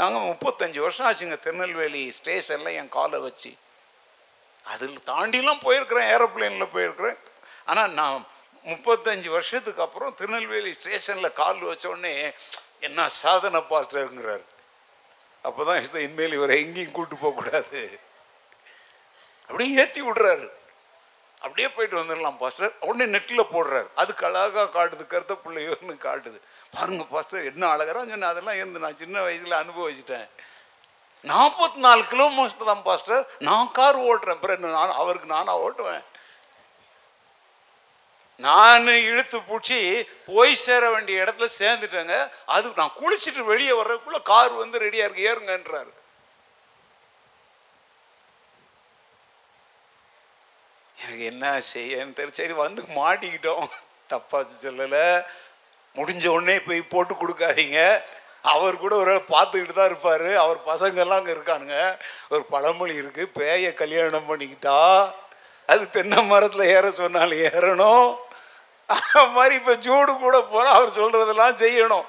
[0.00, 3.52] நாங்கள் முப்பத்தஞ்சு வருஷம் ஆச்சுங்க திருநெல்வேலி ஸ்டேஷனில் என் காலை வச்சு.
[4.72, 7.18] அதில் தாண்டிலாம் போயிருக்கிறேன் ஏரோப்ளேனில் போயிருக்கிறேன்.
[7.70, 8.26] ஆனால் நான்
[8.70, 12.14] முப்பத்தஞ்சு வருஷத்துக்கு அப்புறம் திருநெல்வேலி ஸ்டேஷனில் கால் வச்சோடனே
[12.86, 14.44] என்ன சாதனை பாஸ்டருங்கிறார்.
[15.44, 17.82] அப்போ தான் இனிமேல் இவரை எங்கேயும் கூட்டு போகக்கூடாது
[19.48, 20.46] அப்படியே ஏற்றி விடுறாரு.
[21.44, 22.72] அப்படியே போயிட்டு வந்துடலாம் பாஸ்டர்.
[22.88, 23.88] உடனே நெட்டில் போடுறாரு.
[24.02, 26.38] அதுக்கு அழகாக காட்டுது கருத்த பிள்ளையோன்னு காட்டுது.
[26.76, 30.26] பாருங்க பாஸ்டர் என்ன அழகரா சொன்ன அதெல்லாம் இருந்து நான் சின்ன வயசில் அனுபவிச்சிட்டேன்.
[31.30, 33.22] நாற்பத்தி நாலு கிலோமீட்டர் தான் பாஸ்டர்.
[33.48, 34.42] நான் கார் ஓட்டுறேன்.
[34.44, 36.04] பிறகு நான் அவருக்கு நானாக ஓட்டுவேன்.
[38.44, 39.78] நான் இழுத்து பூச்சி
[40.26, 42.16] போய் சேர வேண்டிய இடத்துல சேர்ந்துட்டேங்க.
[42.46, 45.28] அது நான் குளிச்சுட்டு வெளியே வர்றதுக்குள்ள கார் வந்து ரெடியாக இருக்கு.
[45.30, 45.92] ஏறுங்கன்றார்.
[50.98, 53.66] எனக்கு என்ன செய்யன்னு தெரியல சரி வந்து மாட்டிக்கிட்டோம்.
[54.12, 55.24] தப்பா சொல்லலை.
[55.96, 57.80] முடிஞ்ச உடனே போய் போட்டு கொடுக்காதீங்க.
[58.42, 60.28] அவர் கூட ஒரு பார்த்துக்கிட்டு தான் இருப்பார்.
[60.44, 61.78] அவர் பசங்கள்லாம் அங்கே இருக்கானுங்க.
[62.28, 64.80] ஒரு பழமொழி இருக்குது பேயை கல்யாணம் பண்ணிக்கிட்டா
[65.72, 68.08] அது தென்னை மரத்தில் ஏற சொன்னாலும் ஏறணும்.
[68.88, 72.06] அது மாதிரி இப்போ ஜூடு கூட போனால் அவர் சொல்றதெல்லாம் செய்யணும்.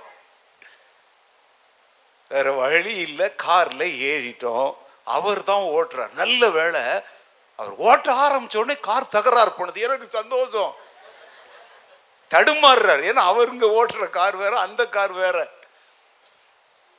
[2.32, 4.70] வேற வழி இல்லை காரில் ஏறிட்டோம்.
[5.04, 6.13] அவர் தான் ஓட்டுறார்.
[6.22, 6.82] நல்ல வேளை
[7.60, 9.86] அவர் ஓட்ட ஆரம்பிச்ச உடனே கார் தகராறு பண்ணுது.
[9.88, 10.74] எனக்கு சந்தோஷம்.
[12.34, 13.04] தடுமாறுறார்.
[13.10, 15.38] ஏன்னா அவர் இங்கே ஓட்டுற கார் வேற அந்த கார் வேற.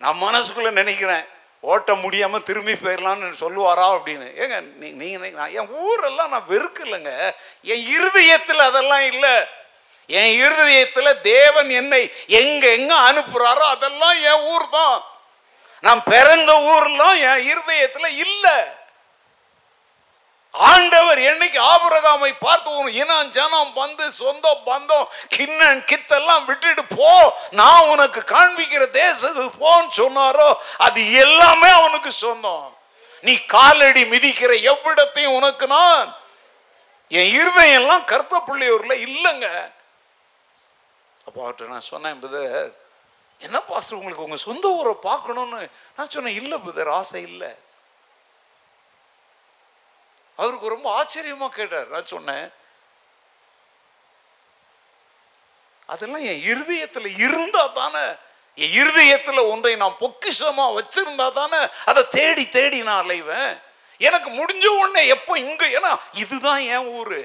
[0.03, 1.27] நான் மனசுக்குள்ள நினைக்கிறேன்.
[1.61, 4.27] ஓட்ட முடியாமல் திரும்பி போயிடலாம்னு சொல்லுவாரா அப்படின்னு.
[4.43, 7.13] ஏங்க நீ நீங்க நான் என் ஊரெல்லாம் நான் வெறுக்கலைங்க.
[7.63, 9.35] என் இருதயத்தில் அதெல்லாம் இல்லை.
[10.07, 15.03] என் இருதயத்தில் தேவன் என்னை எங்கே எங்கே அனுப்புகிறாரோ அதெல்லாம் என் ஊர் தான்
[15.81, 18.57] நான் பிறந்த ஊர்லாம் என் இருதயத்தில் இல்லை.
[20.55, 27.11] ஆண்டவர் என்னைக்கு ஆபரகாமை பார்த்து உன் இனம் ஜனம் வந்து சொந்த பந்தம் கிண்ணன் கித்தெல்லாம் விட்டுட்டு போ.
[27.51, 30.49] நான் உனக்கு காண்பிக்கிற தேசத்துக்கு போன்னு சொன்னாரோ
[30.87, 32.67] அது எல்லாமே அவனுக்கு சொந்தம்.
[33.25, 36.17] நீ காலடி மிதிக்கிற எவ்விடத்தையும் உனக்கு நான்
[37.11, 39.47] என் இருதயம் எல்லாம் கருத்த பிள்ளையூர்ல இல்லைங்க.
[41.27, 42.41] அப்போ அவர்கிட்ட நான் சொன்னேன் என்பது
[43.41, 45.69] என்ன பாஸ்டர் உங்களுக்கு உங்க சொந்த ஊரை பார்க்கணும்னு?
[45.97, 47.51] நான் சொன்னேன் இல்லை புதர் ஆசை இல்லை.
[50.41, 51.93] அவருக்கு ரொம்ப ஆச்சரியமாக கேட்டார்.
[51.95, 52.47] நான் சொன்னேன்
[55.93, 58.03] அதெல்லாம் என் இருதயத்தில் இருந்தால் தானே
[58.63, 63.53] என் இருதயத்தில் ஒன்றை நான் பொக்கிஷமாக வச்சிருந்தா தானே அதை தேடி தேடி நான் அலைவேன்.
[64.09, 67.21] எனக்கு முடிஞ்ச உடனே எப்போ இங்கே ஏன்னா இதுதான் என் ஊர்.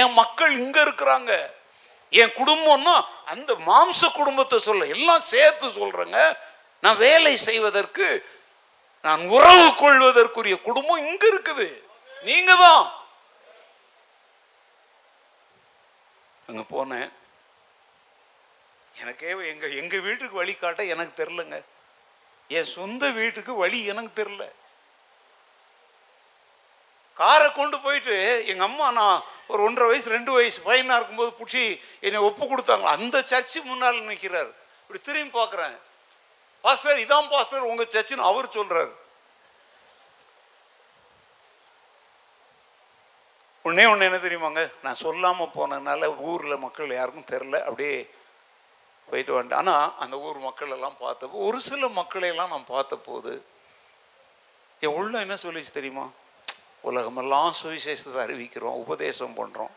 [0.00, 1.32] என் மக்கள் இங்கே இருக்கிறாங்க.
[2.20, 2.94] என் குடும்பம்னா
[3.32, 6.20] அந்த மாம்ச குடும்பத்தை சொல்ல எல்லாம் சேர்த்து சொல்கிறேங்க
[6.84, 8.06] நான் வேலை செய்வதற்கு
[9.06, 11.68] நான் உறவு கொள்வதற்குரிய குடும்பம் இங்கே இருக்குது.
[12.26, 12.84] நீங்க தான்
[16.48, 17.08] அங்க போனேன்.
[19.02, 21.56] எனக்கே எங்க எங்க வீட்டுக்கு வழி காட்ட எனக்கு தெரிலங்க
[22.56, 24.44] என் சொந்த வீட்டுக்கு வழி எனக்கு தெரில
[27.20, 28.16] காரை கொண்டு போயிட்டு
[28.50, 31.64] எங்க அம்மா நான் ஒரு ஒன்றரை வயசு ரெண்டு வயசு பையனா இருக்கும்போது பிடிச்சி
[32.06, 32.86] என்னை ஒப்பு கொடுத்தாங்க.
[32.96, 34.50] அந்த சர்ச்சு முன்னால் நிற்கிறார்
[34.82, 35.76] இப்படி திரும்பி பார்க்குறேன்.
[36.64, 38.92] பாஸ்டர் இதான் பாஸ்டர் உங்க சர்ச்சுன்னு அவர் சொல்றாரு.
[43.66, 44.62] ஒன்றே ஒன்று என்ன தெரியுமாங்க?
[44.82, 47.58] நான் சொல்லாமல் போனதுனால ஊரில் மக்கள் யாருக்கும் தெரில.
[47.68, 47.94] அப்படியே
[49.08, 49.60] போயிட்டு வந்துட்டேன்.
[49.62, 53.32] ஆனால் அந்த ஊர் மக்கள் எல்லாம் பார்த்தப்போ ஒரு சில மக்களையெல்லாம் நான் பார்த்த போது
[54.84, 56.06] என் உள்ள என்ன சொல்லிச்சு தெரியுமா?
[56.90, 59.72] உலகமெல்லாம் சுவிசேஷத்தை அறிவிக்கிறோம் உபதேசம் பண்ணுறோம்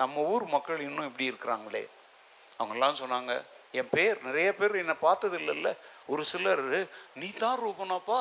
[0.00, 1.84] நம்ம ஊர் மக்கள் இன்னும் இப்படி இருக்கிறாங்களே.
[2.58, 3.32] அவங்கெல்லாம் சொன்னாங்க
[3.78, 5.70] என் பேர் நிறைய பேர் என்னை பார்த்தது இல்லைல்ல
[6.12, 6.64] ஒரு சிலர்
[7.20, 8.20] நீ தான் ரூபனாப்பா?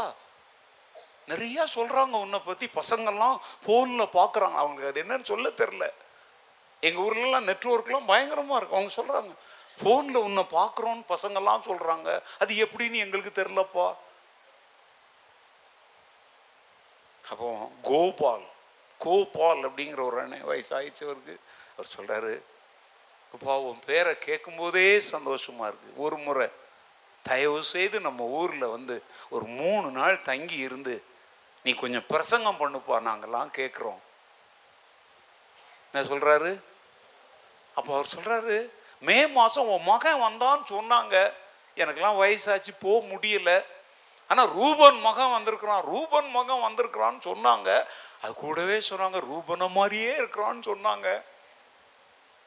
[1.31, 2.65] நிறைய சொல்றாங்க உன்னை பத்தி.
[2.79, 3.37] பசங்கள்லாம்
[3.67, 4.57] போன்ல பாக்குறாங்க.
[4.61, 5.85] அவங்களுக்கு அது என்னன்னு சொல்ல தெரில
[6.87, 8.77] எங்க ஊர்லலாம் நெட்ஒர்க்லாம் பயங்கரமா இருக்கு.
[8.77, 9.33] அவங்க சொல்றாங்க
[9.83, 12.09] போன்ல உன்னை பார்க்குறோன்னு பசங்கள்லாம் சொல்றாங்க.
[12.39, 13.87] அது எப்படின்னு எங்களுக்கு தெரிலப்பா
[17.25, 17.47] அப்போ
[17.81, 18.45] கோபால்
[18.97, 21.35] கோபால் அப்படிங்கிற ஒரு அண்ணன் வயசு அவருக்கு.
[21.73, 22.33] அவர் சொல்றாரு
[23.33, 25.89] அப்பா உன் பேரை கேட்கும்போதே சந்தோஷமா இருக்கு.
[25.95, 26.47] ஒரு முறை
[27.25, 28.95] தயவு செய்து நம்ம ஊரில் வந்து
[29.29, 30.95] ஒரு மூணு நாள் தங்கி இருந்து
[31.65, 33.99] நீ கொஞ்சம் பிரசங்கம் பண்ணுப்பா நாங்கள்லாம் கேட்குறோம்
[35.89, 36.51] என்ன சொல்கிறாரு
[37.77, 38.55] அப்போ அவர் சொல்கிறாரு
[39.07, 41.15] மே மாதம் உன் மகன் வந்தான்னு சொன்னாங்க.
[41.81, 43.51] எனக்கெல்லாம் வயசாச்சு போக முடியல.
[44.29, 47.69] ஆனால் ரூபன் மகன் வந்திருக்கிறான் ரூபன் மகன் வந்திருக்கிறான்னு சொன்னாங்க.
[48.21, 51.07] அது கூடவே சொன்னாங்க ரூபனை மாதிரியே இருக்கிறான்னு சொன்னாங்க.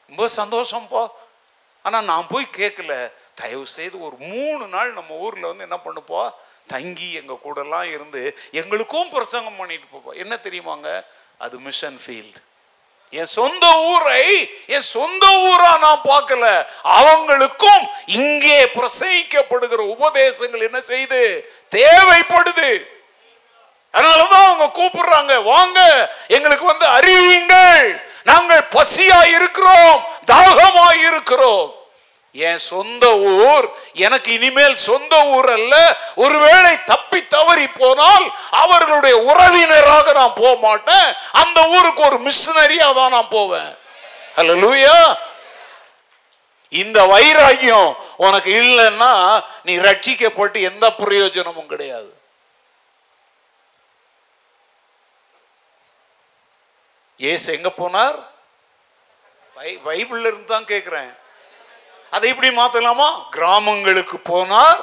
[0.09, 1.03] ரொம்ப சந்தோஷம்ப்பா
[1.85, 2.93] ஆனால் நான் போய் கேட்கல
[3.41, 6.23] தயவு செய்து ஒரு மூணு நாள் நம்ம ஊரில் வந்து என்ன பண்ணுப்பா
[6.67, 11.03] தங்கி எங்கள் கூடலாம் இருந்து எங்களுக்கும் பிரசங்கம் பண்ணிட்டு போவோம் என்ன தெரியுமாங்க?
[11.37, 12.41] அது மிஷன் ஃபீல்டு
[13.09, 16.65] என் சொந்த ஊரை என் சொந்த ஊரா நான் பார்க்கல.
[16.83, 21.53] அவங்களுக்கும் இங்கே பிரசங்கிக்கப்படுகிற உபதேசங்கள் என்ன செய்து?
[21.69, 22.85] தேவைப்படுது.
[23.93, 28.01] அதனாலதான் அவங்க கூப்பிடுறாங்க வாங்க எங்களுக்கு வந்து அறிவியுங்கள்.
[28.23, 31.82] நாங்கள் பசியா இருக்கிறோம் தாகமா இருக்கிறோம்
[32.35, 35.97] என் சொந்த ஊர் எனக்கு இனிமேல் சொந்த ஊர் அல்ல.
[36.15, 41.13] ஒருவேளை தப்பி தவறி போனால் அவர்களுடைய உறவினராக நான் போக மாட்டேன்.
[41.31, 43.75] அந்த ஊருக்கு ஒரு மிஷினரியா தான் நான் போவேன்.
[44.35, 45.15] ஹலோ லூயா
[46.69, 52.17] இந்த வைராகியம் உனக்கு இல்லைன்னா நீ ரட்சிக்கப்பட்டு எந்த பிரயோஜனமும் கிடையாது.
[57.17, 58.23] ஏசு எங்க போனார்?
[59.55, 61.21] பை- பைபிள்ல இருந்து தான் கேட்கிறேன்
[62.15, 63.07] அதை இப்படி மாத்தலாமா?
[63.35, 64.81] கிராமங்களுக்கு போனார்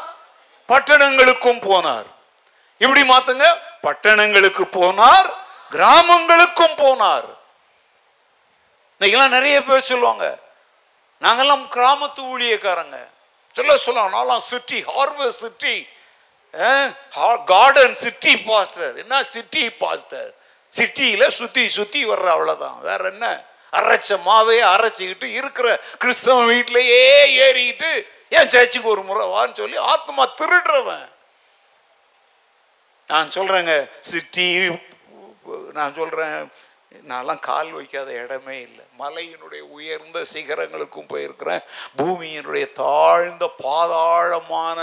[0.69, 2.09] பட்டணங்களுக்கும் போனார்.
[2.85, 3.47] இப்படி மாத்துங்க?
[3.87, 5.29] பட்டணங்களுக்கு போனார்
[5.77, 7.29] கிராமங்களுக்கும் போனார்.
[9.01, 10.27] இன்னைக்கெல்லாம் நிறைய பேர் சொல்லுவாங்க.
[11.25, 12.99] நாங்கெல்லாம் கிராமத்து ஊழியக்காரங்க.
[13.57, 15.77] சொல்ல சொல்லுவாங்க நான்லாம் சிட்டி ஹார்வர் சிட்டி
[17.51, 20.31] கார்டன் சிட்டி பாஸ்டர் என்ன சிட்டி பாஸ்டர்
[20.73, 23.27] சிட்டியில் சுற்றி சுற்றி வர்ற அவ்வளோதான் வேற என்ன?
[23.73, 27.03] அரைச்ச மாவையே அரைச்சிக்கிட்டு இருக்கிற கிறிஸ்தவ வீட்டிலேயே
[27.47, 27.91] ஏறிக்கிட்டு
[28.29, 31.07] ஏன் சர்ச்சுக்கு ஒரு முறை வான்னு சொல்லி ஆத்மா திருடுறவன்.
[33.09, 34.47] நான் சொல்றேங்க சிட்டி
[35.73, 36.37] நான் சொல்றேன்
[37.09, 38.85] நான்லாம் கால் வைக்காத இடமே இல்லை.
[39.01, 41.63] மலையினுடைய உயர்ந்த சிகரங்களுக்கும் போயிருக்கிறேன்.
[41.99, 44.79] பூமியினுடைய தாழ்ந்த பாதாளமான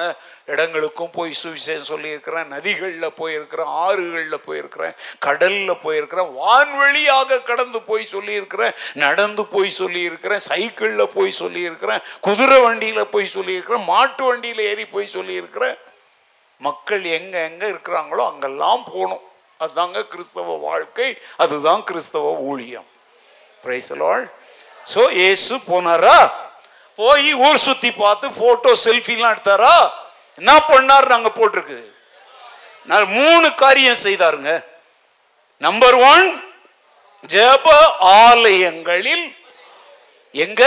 [0.53, 2.47] இடங்களுக்கும் போய் சுவிசேஷம் சொல்லியிருக்கிறேன்.
[2.55, 4.95] நதிகளில் போயிருக்கிறேன் ஆறுகளில் போயிருக்கிறேன்
[5.27, 13.33] கடலில் போயிருக்கிறேன் வான்வழியாக கடந்து போய் சொல்லியிருக்கிறேன் நடந்து போய் சொல்லியிருக்கிறேன் சைக்கிளில் போய் சொல்லியிருக்கிறேன் குதிரை வண்டியில் போய்
[13.37, 15.77] சொல்லியிருக்கிறேன் மாட்டு வண்டியில் ஏறி போய் சொல்லியிருக்கிறேன்.
[16.67, 19.25] மக்கள் எங்கே எங்கே இருக்கிறாங்களோ அங்கெல்லாம் போகணும்.
[19.59, 21.09] அதுதாங்க கிறிஸ்தவ வாழ்க்கை
[21.43, 22.87] அதுதான் கிறிஸ்தவ ஊழியம்.
[23.61, 23.91] பிரைஸ்
[24.93, 26.31] ஸோ இயேசு போனாரா?
[26.95, 29.75] போய் ஊர் சுத்தி பார்த்து போட்டோ செல்ஃபிலாம் எடுத்தாரா?
[30.35, 31.79] என்ன பண்ணார் நாங்கள் போட்டிருக்கு?
[32.85, 34.51] நான் மூணு காரியம் செய்தாருங்க.
[35.57, 36.27] நம்பர் ஒன்
[37.33, 37.67] ஜெப
[37.99, 39.25] ஆலயங்களில்
[40.31, 40.63] எங்க?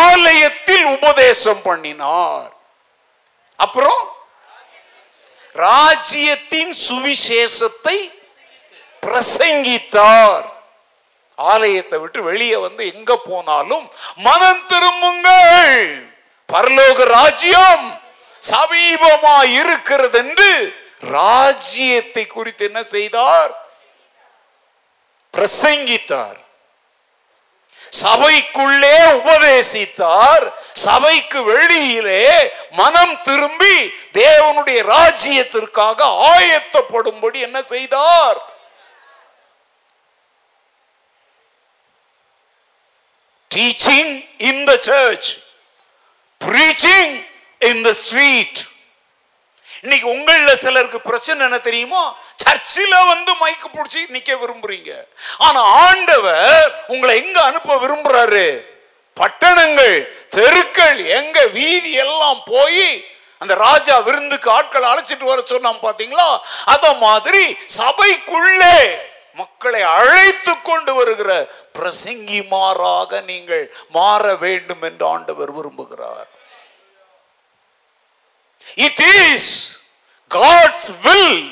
[0.00, 2.52] ஆலயத்தில் உபதேசம் பண்ணினார்.
[3.56, 4.00] அப்புறம்
[5.56, 7.96] ராஜ்யத்தின் சுவிசேஷத்தை
[9.06, 10.46] பிரசங்கித்தார்.
[11.34, 15.76] ஆலயத்தை விட்டு வெளியே வந்து எங்க போனாலும் மனம் திரும்புங்கள்.
[16.52, 17.86] பரலோக ராஜ்யம்
[18.42, 20.50] சமீபமா இருக்கிறது என்று
[21.00, 23.52] ராஜ்யத்தை குறித்து என்ன செய்தார்?
[25.34, 26.38] பிரசங்கித்தார்.
[28.02, 30.44] சபைக்குள்ளே உபதேசித்தார்.
[30.72, 32.24] சபைக்கு வெளியிலே
[32.70, 33.76] மனம் திரும்பி
[34.18, 35.98] தேவனுடைய ராஜ்யத்திற்காக
[36.32, 38.38] ஆயத்தப்படும்படி என்ன செய்தார்?
[43.54, 44.14] Teaching
[44.50, 45.28] in the church
[46.40, 47.14] preaching
[47.58, 48.58] in the street
[49.82, 52.02] இன்னைக்கு உங்கள சிலருக்கு பிரச்சனை என்ன தெரியுமா?
[52.44, 54.92] சர்ச்சில் வந்து மைக்கு பிடிச்சி நிக்க விரும்புறீங்க.
[55.38, 58.46] ஆனா ஆண்டவர் உங்களை எங்க அனுப்ப விரும்புறாரு?
[59.16, 59.96] பட்டணங்கள்
[60.36, 66.28] தெருக்கள் எங்க வீதி எல்லாம் போய் அந்த ராஜா விருந்துக்கு ஆட்களை அழைச்சிட்டு வர சொன்னான் பாத்தீங்களா?
[66.64, 67.42] அத மாதிரி
[67.78, 68.78] சபைக்குள்ளே
[69.34, 71.30] மக்களை அழைத்து கொண்டு வருகிற
[71.78, 76.28] பிரசங்கிமாராக நீங்கள் மாற வேண்டும் என்று ஆண்டவர் விரும்புகிறார்.
[78.86, 79.50] It is
[80.30, 81.42] God's will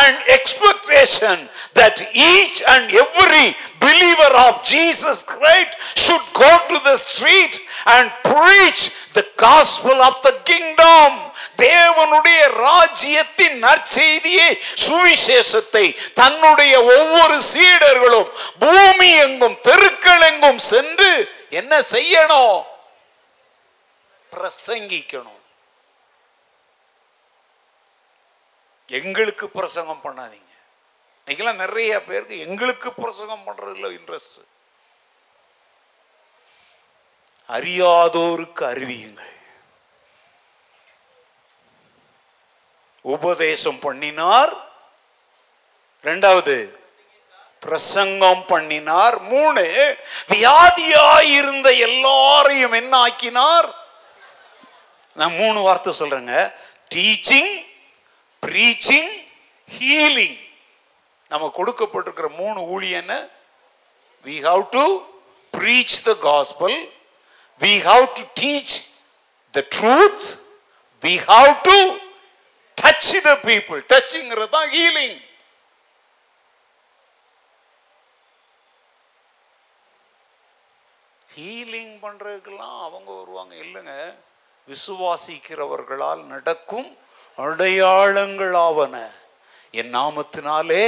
[0.00, 1.42] and expectation
[1.74, 2.00] that
[2.32, 3.46] each and every
[3.86, 5.74] believer of Jesus Christ
[6.06, 8.82] should go to the street and preach
[9.14, 11.28] the gospel of the kingdom.
[11.56, 22.64] தேவனுடைய ராஜ்யத்தின் நற்செய்தியை சுவிசேஷத்தை தன்னுடைய ஒவ்வொரு சீடர்களும் பூமி எங்கும் தெருக்கள் எங்கும் சென்று என்ன செய்யணும்?
[24.32, 25.38] பிரசங்கிக்கணும்.
[28.86, 30.48] எங்களுக்கு பிரசங்கம் பண்ணாதீங்க.
[31.26, 34.40] இன்னைக்கெல்லாம் நிறைய பேருக்கு எங்களுக்கு பிரசங்கம் பண்றதுல இன்ட்ரெஸ்ட்
[37.50, 39.28] அறியாதோருக்கு அறிவியுங்கள்.
[43.00, 44.52] உபதேசம் பண்ணினார்.
[46.02, 46.78] ரெண்டாவது
[47.60, 49.20] பிரசங்கம் பண்ணினார்.
[49.20, 49.96] மூணு
[50.28, 53.74] வியாதியாயிருந்த எல்லாரையும் என்ன ஆக்கினார்?
[55.14, 56.52] நான் மூணு வார்த்தை சொல்றேங்க.
[56.94, 57.66] டீச்சிங்
[58.46, 59.24] ப்ரீச்சிங்
[59.78, 60.38] ஹீலிங்
[61.28, 63.08] நம்ம கொடுக்கப்பட்டிருக்கிற மூணு ஊழியம்
[64.24, 64.84] we have to
[65.58, 66.98] preach the gospel
[67.60, 68.74] we have to teach
[69.54, 70.26] the truth
[71.02, 71.78] we have to
[72.78, 75.18] touch the people டச்சுங்கிறது தான் ஹீலிங்
[81.28, 83.54] ஹீலிங் பண்றதுக்கெல்லாம் அவங்க வருவாங்க.
[83.64, 83.94] இல்லைங்க
[84.68, 86.88] விசுவாசிக்கிறவர்களால் நடக்கும்
[87.38, 88.96] அடையாளங்களாவன
[89.74, 90.84] என் நாமத்தினாலே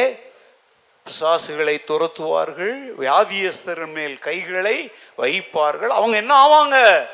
[1.07, 5.93] பிசாசுகளை துரத்துவார்கள் வியாதியஸ்தரின் மேல் கைகளை வைப்பார்கள்.
[5.99, 7.09] அவங்க என்ன ஆவாங்க?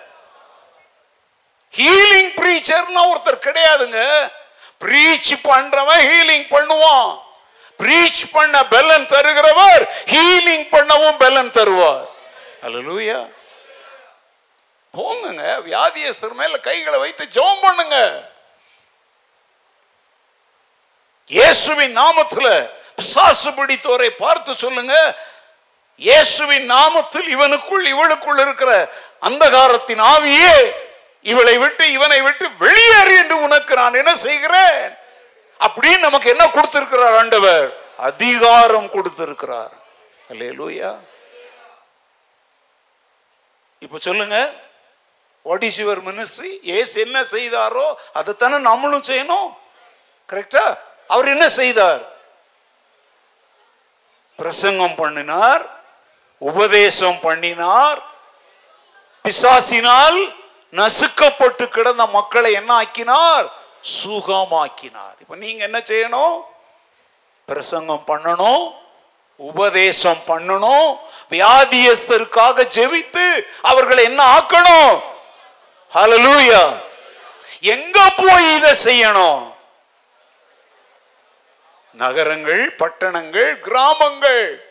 [1.76, 4.30] ஹீலிங் ப்ரீச்சர்னா ஒருத்தர் கிடையாதுங்க.
[4.80, 7.18] ப்ரீச் பண்றவன் ஹீலிங் பண்ணுவான்.
[7.78, 12.06] ப்ரீச் பண்ண பெலன் தருகிறவர் ஹீலிங் பண்ணவும் பெலன் தருவார்.
[12.62, 13.28] அலலூயா
[14.90, 17.96] போங்க வியாதியஸ்தர் மேல கைகளை வைத்து ஜெபம் பண்ணுங்க.
[21.26, 24.94] இயேசுவின் நாமத்துல பிசாசு பிடித்தோரை பார்த்து சொல்லுங்க.
[25.96, 28.90] இயேசுவின் நாமத்தில் இவனுக்குள் இவளுக்குள் இருக்கிற
[29.28, 30.74] அந்தகாரத்தின் ஆவியே
[31.22, 34.96] இவளை விட்டு இவனை விட்டு வெளியேறு என்று உனக்கு நான் என்ன செய்கிறேன்?
[35.60, 37.66] அப்படின்னு நமக்கு என்ன கொடுத்திருக்கிறார் ஆண்டவர்?
[37.96, 39.72] அதிகாரம் கொடுத்திருக்கிறார்.
[40.30, 40.96] அல்லேலூயா.
[43.78, 44.50] இப்ப சொல்லுங்க.
[45.42, 49.48] வாட் இஸ் யுவர் மினிஸ்ட்ரி ஏசு என்ன செய்தாரோ அதைத்தானே நம்மளும் செய்யணும்.
[50.28, 52.07] கரெக்டா அவர் என்ன செய்தார்?
[54.38, 55.62] பிரசங்கம் பண்ணினார்
[56.38, 57.98] உபதேசம் பண்ணினார்
[59.24, 60.18] பிசாசினால்
[60.72, 63.46] நசுக்கப்பட்டு கிடந்த மக்களை என்ன ஆக்கினார்?
[64.02, 65.16] சுகமாக்கினார்.
[65.20, 66.36] இப்ப நீங்க என்ன செய்யணும்?
[67.46, 68.74] பிரசங்கம் பண்ணணும்
[69.36, 70.88] உபதேசம் பண்ணணும்
[71.30, 73.26] வியாதியஸ்தருக்காக ஜெபித்து
[73.62, 75.00] அவர்களை என்ன ஆக்கணும்?
[75.94, 76.62] ஹalleluya
[77.60, 79.56] எங்க போய் இதை செய்யணும்?
[81.92, 84.66] நகரங்கள் பட்டணங்கள் கிராமங்கள்.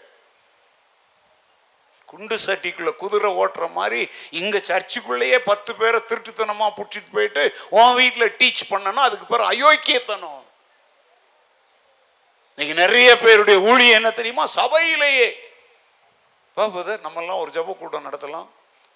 [2.06, 8.62] குண்டு சட்டிக்குள்ள குதிரை ஓட்டுற மாதிரி இங்க சர்ச்சுக்குள்ளேயே பத்து பேரை திருட்டுத்தனமா புட்டிட்டு போயிட்டு உன் வீட்டில் டீச்
[8.69, 10.45] பண்ணனா அதுக்கு பேர் அயோக்கியத்தனம்.
[12.56, 14.45] இன்னைக்கு நிறைய பேருடைய ஊழியம் என்ன தெரியுமா?
[14.45, 15.39] சபையிலேயே.
[16.53, 18.47] வா புதர் நம்மெல்லாம் ஒரு ஜப கூட்டம் நடத்தலாம்.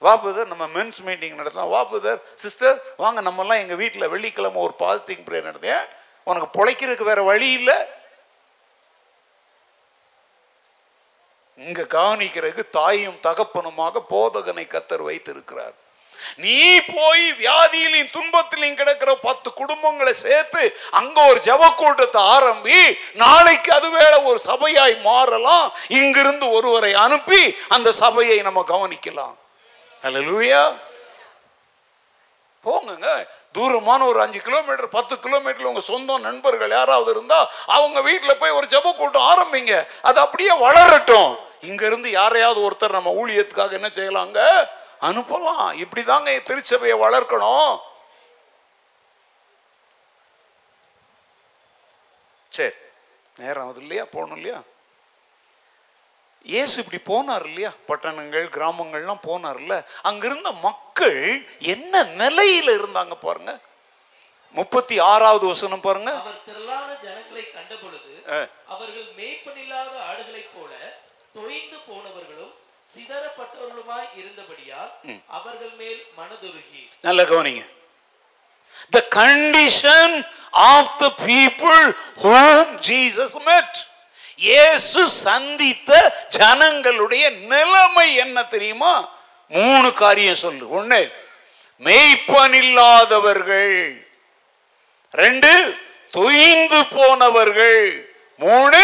[0.02, 1.70] வாபுதர் நம்ம மென்ஸ் மீட்டிங் நடத்தலாம்.
[1.70, 5.86] வாபுதர் சிஸ்டர் வாங்க நம்மெல்லாம் எங்க வீட்டில் வெள்ளிக்கிழமை ஒரு பாசிட்டிங் ப்ரேயர் நடத்தேன்
[6.24, 8.00] உனக்கு பொழைக்கிறதுக்கு வேற வழி இல்லை.
[11.66, 15.76] இங்க கவனிக்கிறதுக்கு தாயும் தகப்பனுமாக போதகனை கத்தர் வைத்திருக்கிறார்.
[16.44, 16.58] நீ
[16.96, 20.62] போய் வியாதியிலையும் துன்பத்திலையும் கிடக்கிற பத்து குடும்பங்களை சேர்த்து
[21.00, 22.80] அங்க ஒரு ஜப கூட்டத்தை ஆரம்பி
[23.24, 23.90] நாளைக்கு அது
[24.32, 25.68] ஒரு சபையாய் மாறலாம்.
[26.00, 27.42] இங்கிருந்து ஒருவரை அனுப்பி
[27.76, 29.36] அந்த சபையை நம்ம கவனிக்கலாம்.
[30.04, 30.64] அல்லேலூயா
[32.66, 33.14] போங்க
[33.58, 37.40] தூரமான ஒரு அஞ்சு கிலோமீட்டர் பத்து கிலோமீட்டர் உங்க சொந்த நண்பர்கள் யாராவது இருந்தா
[37.78, 39.74] அவங்க வீட்டில் போய் ஒரு ஜப கூட்டம் ஆரம்பிங்க.
[40.10, 41.32] அது அப்படியே வளரட்டும்.
[41.62, 44.68] இங்க இருந்து யாரையாவது ஒருத்தர் நம்ம ஊழியத்துக்காக என்ன செய்யலாங்க?
[45.02, 45.74] அனுப்பலாம்.
[45.84, 47.80] இப்படிதாங்க திருச்சபையை வளர்க்கணும்.
[52.50, 52.76] சரி
[53.38, 54.06] நேரம் ஆகுது இல்லையா?
[54.06, 54.62] போகணும் இல்லையா?
[56.44, 57.72] இயேசு இப்படி போனார் இல்லையா?
[57.86, 59.84] பட்டணங்கள் கிராமங்கள்லாம் போனார்ல.
[60.02, 63.60] அங்கிருந்த மக்கள் என்ன நிலையில இருந்தாங்க பாருங்க.
[64.52, 66.12] முப்பத்தி ஆறாவது வசனம் பாருங்க.
[66.12, 67.30] அவர் திரளான ஜனங்களை.
[68.68, 70.01] அவர்கள் மேய்ப்பனில்லாத
[71.36, 72.54] தொய்ந்து போனவர்களும்
[72.94, 74.92] சிதறப்பட்டவர்களுமாய் இருந்தபடியால்
[75.28, 76.84] அவர்கள் மேல் மனதுருகி.
[77.02, 77.64] நல்ல கவனிங்க.
[78.96, 81.84] The condition of the people
[82.24, 83.72] whom Jesus met.
[84.36, 85.92] இயேசு சந்தித்த
[86.38, 88.94] ஜனங்களுடைய நிலைமை என்ன தெரியுமா?
[89.48, 90.66] மூணு காரியம் சொல்லு.
[90.80, 91.02] ஒண்ணு
[91.80, 93.78] மெய்ப்பனில்லாதவர்கள்
[95.12, 95.52] ரெண்டு
[96.18, 97.82] தொய்ந்து போனவர்கள்.
[98.38, 98.82] மூணு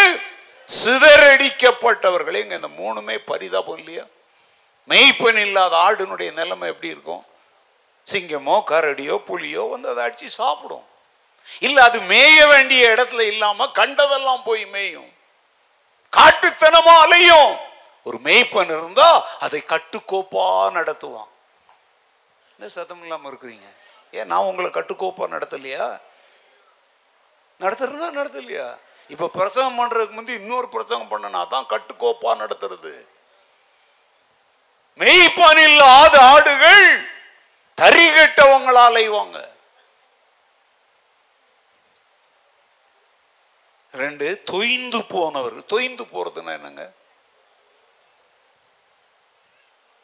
[0.84, 2.34] சிதறடிக்கப்பட்டவர்கள்.
[2.34, 4.04] எங்க இந்த மூணுமே பரிதாபம் இல்லையா?
[4.88, 7.26] மெய்ப்பன் இல்லாத ஆடுனுடைய நிலைமை எப்படி இருக்கும்?
[8.12, 10.86] சிங்கமோ கரடியோ புலியோ வந்து அதை அடிச்சு சாப்பிடும்.
[11.60, 15.14] இல்ல அது மேய வேண்டிய இடத்துல இல்லாம கண்டதெல்லாம் போய் மேயும்.
[16.18, 17.58] காட்டுத்தனமா அலையும்.
[18.04, 20.46] ஒரு மெய்ப்பன் இருந்தா அதை கட்டுக்கோப்பா
[20.78, 21.32] நடத்துவான்.
[22.58, 23.68] என்ன சத்தம் இல்லாம இருக்கிறீங்க?
[24.12, 26.00] ஏன் நான் உங்களை கட்டுக்கோப்பா நடத்தலையா?
[27.60, 28.78] நடத்துறேன்னா நடத்தலையா?
[29.14, 32.94] இப்போ பிரசங்கம் பண்ணுறதுக்கு முந்தி இன்னொரு பிரசங்கம் பண்ணனா தான் கட்டுக்கோப்பா நடத்துறது.
[35.00, 36.88] மெய்ப்பான் இல்லாத ஆடுகள்
[37.82, 39.38] தறிகட்டவங்களால் அலைவாங்க.
[43.94, 46.84] ரெண்டு தொய்ந்து போனவர்கள் தொய்ந்து போறதுன்னா என்னங்க?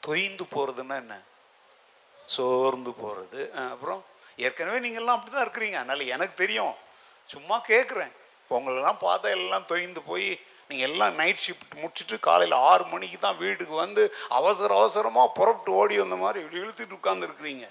[0.07, 1.15] தொய்ந்து போறதுன்னா என்ன?
[2.35, 3.41] சோர்ந்து போறது.
[3.73, 4.01] அப்புறம்
[4.45, 5.77] ஏற்கனவே நீங்கள்லாம் அப்படிதான் இருக்கிறீங்க.
[5.81, 6.75] அதனால எனக்கு தெரியும்.
[7.33, 8.13] சும்மா கேட்குறேன்
[8.51, 10.27] உங்களெல்லாம் பார்த்தா எல்லாம் தொய்ந்து போய்
[10.67, 15.97] நீங்கள் எல்லாம் நைட் ஷிஃப்ட் முடிச்சுட்டு காலையில் ஆறு மணிக்கு தான் வீட்டுக்கு வந்து அவசர அவசரமாக புறப்பட்டு ஓடி
[15.97, 17.65] வந்த மாதிரி இப்படி இழுத்துட்டு உட்காந்துருக்குறீங்க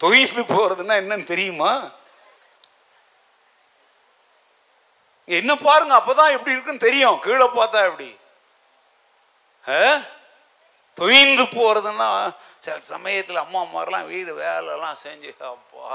[0.00, 1.90] தொய்ந்து போகிறதுன்னா என்னன்னு தெரியுமா?
[5.28, 7.18] என்ன பாருங்க அப்பதான் எப்படி இருக்குன்னு தெரியும்.
[7.18, 8.16] கீழே பார்த்தா எப்படி?
[9.64, 10.02] ஆ?
[10.98, 12.08] தொய்ந்து போறதுன்னா
[12.60, 15.86] சில சமயத்தில் அம்மா மாதிரிலாம் வீடு வேலைலாம் செஞ்சு அப்பா.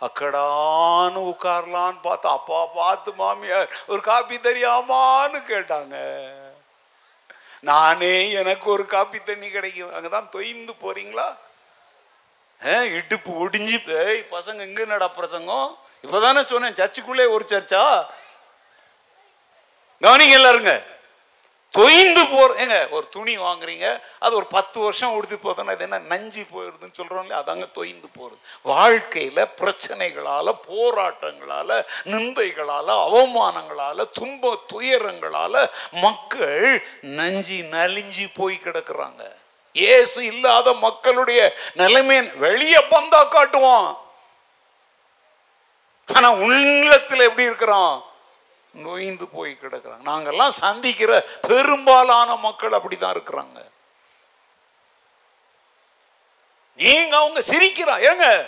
[0.00, 5.96] அக்கடான்னு உட்காரலான்னு பார்த்தா அப்பா பார்த்து மாமியார் ஒரு காப்பி தெரியாமான்னு கேட்டாங்க.
[7.60, 9.94] நானே எனக்கு ஒரு காப்பி தண்ணி கிடைக்கும்.
[9.94, 11.36] அங்கதான் தொய்ந்து போறீங்களா?
[12.66, 15.78] ஆ, இடுப்பு ஒடிஞ்சு ஏய் பசங்க எங்க நட பிரசங்கம்?
[16.02, 18.06] இப்பதானே சொன்னேன் சர்ச்சுக்குள்ளே ஒரு சர்ச்சா?
[20.02, 20.82] கவனிங்க எல்லாருங்க
[21.74, 26.46] தொய்ந்து போற ஏங்க ஒரு துணி வாங்குறீங்க அது ஒரு பத்து வருஷம் உடுத்தி போதுன்னா அது என்ன நஞ்சு
[26.54, 27.42] போயிடுதுன்னு சொல்றோம் இல்லையா?
[27.42, 28.38] அதாங்க தொய்ந்து போறது.
[28.64, 39.32] வாழ்க்கையில பிரச்சனைகளால போராட்டங்களால நிந்தைகளால அவமானங்களால துன்ப துயரங்களால மக்கள் நஞ்சி நலிஞ்சி போய் கிடக்குறாங்க.
[39.72, 43.96] ஏசு இல்லாத மக்களுடைய நிலைமை வெளியே பந்தா காட்டுவான்.
[46.14, 48.04] ஆனா உள்ளத்துல எப்படி இருக்கிறான்?
[48.78, 50.00] நொய்ந்து போய் கிடக்குறாங்க.
[50.04, 53.64] நாங்கெல்லாம் சந்திக்கிற பெரும்பாலான மக்கள் அப்படிதான் இருக்கிறாங்க.
[56.76, 58.46] நீங்க அவங்க சிரிக்கிறா ஏங்க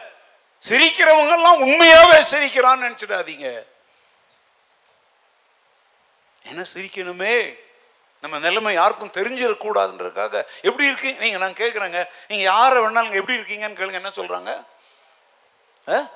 [0.68, 3.66] சிரிக்கிறவங்க எல்லாம் உண்மையாவே சிரிக்கிறான்னு நினைச்சிடாதீங்க.
[6.44, 7.58] என்ன சிரிக்கணுமே?
[8.20, 13.92] நம்ம நிலைமை யாருக்கும் தெரிஞ்சிடக்கூடாதுன்றதுக்காக எப்படி இருக்கு நீங்க நான் கேட்குறேங்க நீங்க யாரை வேணாலும் எப்படி இருக்கீங்கன்னு கேளுங்க
[13.92, 14.64] என்ன சொல்றாங்க?
[15.88, 16.08] ஆ?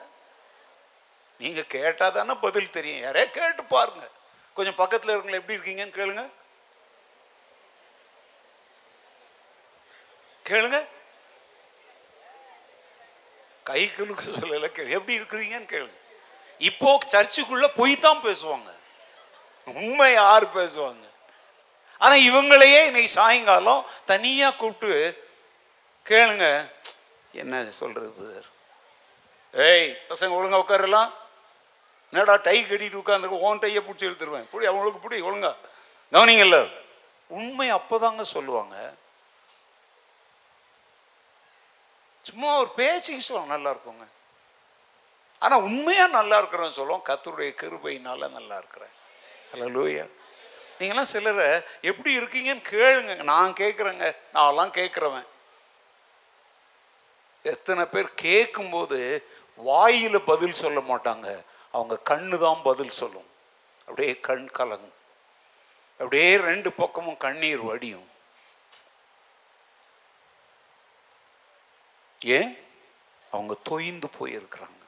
[1.39, 3.01] நீங்கள் கேட்டால் தானே பதில் தெரியும்.
[3.01, 4.09] யாரே கேட்டு பாருங்க.
[4.55, 6.30] கொஞ்சம் பக்கத்தில் இருக்கவங்களை எப்படி இருக்கீங்கன்னு கேளுங்க.
[10.49, 10.87] கேளுங்க.
[13.62, 14.89] கை குலுக்க சொல்லல கேளு.
[14.89, 15.99] எப்படி இருக்கிறீங்கன்னு கேளுங்க.
[16.59, 18.70] இப்போ சர்ச்சுக்குள்ள போய் தான் பேசுவாங்க.
[19.64, 21.07] உண்மை யார் பேசுவாங்க?
[21.99, 25.28] ஆனா இவங்களையே இன்னைக்கு சாயங்காலம் தனியா கூப்பிட்டு
[26.09, 26.70] கேளுங்க.
[27.32, 28.45] என்ன சொல்றது
[29.53, 31.11] ஏய் பசங்க ஒழுங்கா உட்காரலாம்
[32.15, 35.55] என்னடா டை கட்டிட்டு உட்காந்துருக்கு ஓன் டையை பிடிச்சி எழுத்துருவேன் புடி அவங்களுக்கு பிடி ஒழுங்கா.
[36.12, 36.59] கவனிங்கல்ல?
[37.27, 38.77] உண்மை அப்போதாங்க சொல்லுவாங்க.
[42.23, 44.05] சும்மா ஒரு பேச்சுக்கு சொல்லுவாங்க நல்லா இருக்குங்க.
[45.39, 48.95] ஆனால் உண்மையாக நல்லா இருக்கிறேன்னு சொல்லுவோம் கத்தருடைய கிருபையினால நல்லா இருக்கிறேன்.
[49.53, 50.05] ஹலோ லூயா
[50.79, 51.49] நீங்களாம் சிலரை
[51.81, 53.17] எப்படி இருக்கீங்கன்னு கேளுங்க.
[53.33, 54.17] நான் கேட்குறேங்க.
[54.35, 55.27] நான்லாம் கேட்குறவன்.
[57.43, 59.01] எத்தனை பேர் கேட்கும்போது
[59.67, 61.29] வாயில பதில் சொல்ல மாட்டாங்க.
[61.75, 63.31] அவங்க கண்ணு தான் பதில் சொல்லும்.
[63.81, 64.93] அப்படியே கண் கலங்கும்.
[65.93, 68.09] அப்படியே ரெண்டு பக்கமும் கண்ணீர் வடியும்.
[72.20, 72.59] ஏன்?
[73.31, 74.83] அவங்க தொய்ந்து போயிருக்கிறாங்க.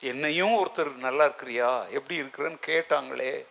[0.00, 1.88] என்னையும் ஒருத்தர் நல்லா இருக்கிறியா?
[1.88, 3.46] எப்படி இருக்கிறன்னு கேட்டாங்களே.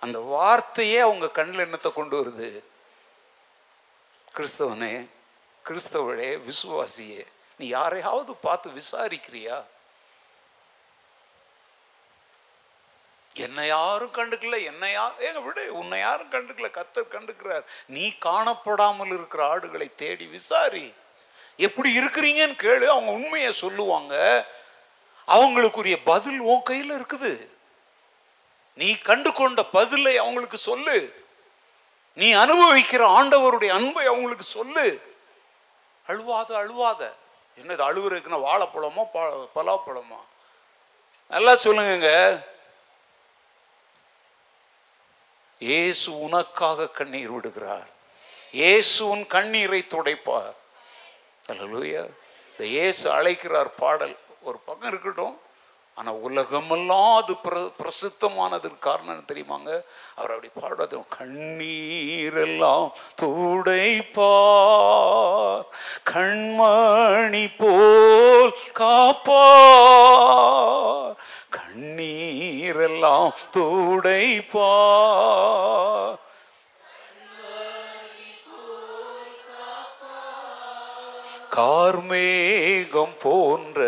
[0.00, 2.64] அந்த வார்த்தையே அவங்க கண்ணில் என்னத்தை கொண்டு வருது?
[4.36, 5.08] கிறிஸ்தவனே
[5.64, 7.26] கிறிஸ்தவளே விசுவாசியே
[7.58, 9.64] நீ யாரையாவது பார்த்து விசாரிக்கிறியா?
[13.34, 17.64] என்னை யாரும் கண்டுக்கல என்னை யார் ஏங்க விடு உன்னை யாரும் கண்டுக்கல கத்தர் கண்டுக்கிறார்.
[17.86, 20.94] நீ காணப்படாமல் இருக்கிற ஆடுகளை தேடி விசாரி.
[21.56, 24.46] எப்படி இருக்கிறீங்கன்னு கேளு அவங்க உண்மையை சொல்லுவாங்க.
[25.28, 27.48] அவங்களுக்குரிய பதில் உன் கையில் இருக்குது.
[28.74, 31.24] நீ கண்டு கொண்ட பதிலை அவங்களுக்கு சொல்லு.
[32.14, 35.16] நீ அனுபவிக்கிற ஆண்டவருடைய அன்பை அவங்களுக்கு சொல்லு.
[36.06, 37.12] அழுவாத அழுவாத.
[37.62, 40.18] என்னது அழுவுறதுக்குன்னா வாழைப்பழமோ ப- பலாப்பழமா?
[41.28, 42.38] நல்லா சொல்லுங்கங்க.
[45.58, 47.88] இயேசு உனக்காக கண்ணீர் விடுகிறார்.
[48.52, 50.54] இயேசு உன் கண்ணீரை துடைப்பார்.
[51.50, 52.02] அல்லேலூயா
[52.50, 55.36] இந்த இயேசு அழைக்கிறார் பாடல் ஒரு பக்கம் இருக்கட்டும்.
[55.96, 59.70] ஆனால் உலகமெல்லாம் அது பிர பிரசித்தமானதுக்கு காரணம் என்ன தெரியுமாங்க?
[60.14, 62.88] அவர் அப்படி பாடுறது கண்ணீரெல்லாம்
[63.20, 64.04] துடைப்பார்.
[66.12, 69.92] கண்மணி போல் காப்பார்.
[71.56, 74.64] கண்ணீரெல்லாம் துடைப்பார்
[81.56, 83.80] கார்மேகம் போன்ற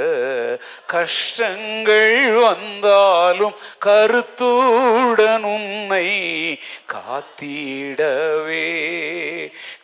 [0.87, 6.61] கஷ்டங்கள் வந்தாலும் கருத்துடன் உன்னை
[6.93, 8.73] காத்திடவே.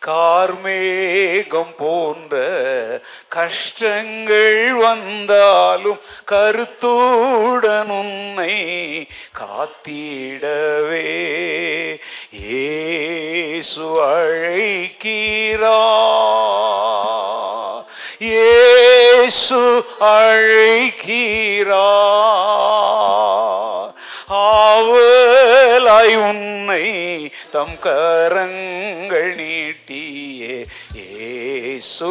[0.05, 9.07] கார்மேகம் போன்ற கஷ்டங்கள் வந்தாலும் கருத்துடன் உன்னை
[9.39, 11.19] காத்திடவே.
[12.43, 16.02] ஏசு அழைக்கிறா
[19.23, 19.59] இயேசு
[20.05, 20.79] அழைக்கிறார்.
[24.39, 26.85] ஆவலாய் உன்னை
[27.53, 30.55] தம் கரங்கள் நீட்டியே
[31.01, 32.09] இயேசு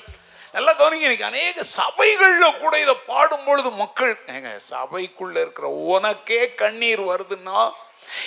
[0.55, 7.03] நல்லா கவனிங்க இன்னைக்கு அநேக சபைகளில் கூட இதை பாடும் பொழுது மக்கள் எங்க சபைக்குள்ள இருக்கிற உனக்கே கண்ணீர்
[7.11, 7.59] வருதுன்னா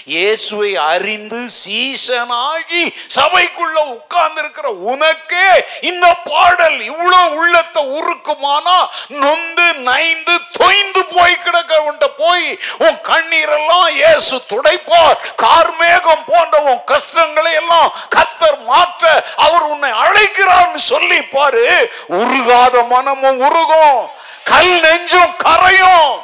[0.04, 8.86] இயேசுவை அறிந்து சீசனாகி சபைக்குள்ள உட்கார்ந்து இருக்கிற உனக்கே இந்த பாடல் இவ்வளவு உள்ளத்தை உருக்குமானா?
[9.08, 11.72] நொந்து நைந்து தொய்ந்து போய் கிடக்க
[12.16, 15.16] போய் உன் கண்ணீரெல்லாம் இயேசு துடைப்பார்.
[15.42, 21.90] கார்மேகம் போன்ற உன் கஷ்டங்களை எல்லாம் கத்தர் மாற்ற அவர் உன்னை அழைக்கிறார்னு சொல்லி பாரு.
[22.08, 24.10] உருகாத மனமும் உருகும்.
[24.44, 26.22] கல் நெஞ்சும் கரையும்.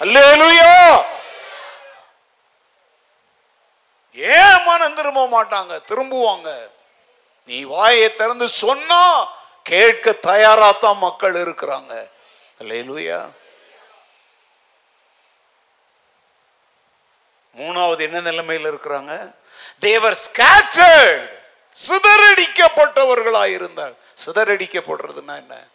[0.00, 1.02] அல்லேலுயா!
[4.12, 5.80] ஏன் மனம் திரும்ப மாட்டாங்க?
[5.88, 6.70] திரும்புவாங்க.
[7.44, 9.32] நீ வாயை திறந்து சொன்னா
[9.62, 12.10] கேட்க தயாராத்தான் மக்கள் இருக்கிறாங்க.
[12.58, 13.30] அல்லேலூயா.
[17.56, 19.34] மூணாவது என்ன நிலைமையில் இருக்கிறாங்க?
[19.78, 21.38] தேவர் ஸ்கேட்டர்ட்
[21.88, 23.92] சிதறடிக்கப்பட்டவர்களாய் இருந்தார்.
[24.26, 25.66] சிதறடிக்கப்படுறதுன்னா என்ன?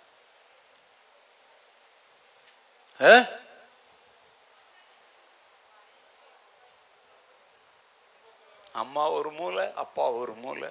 [8.82, 10.70] அம்மா ஒரு மூலை அப்பா ஒரு மூலை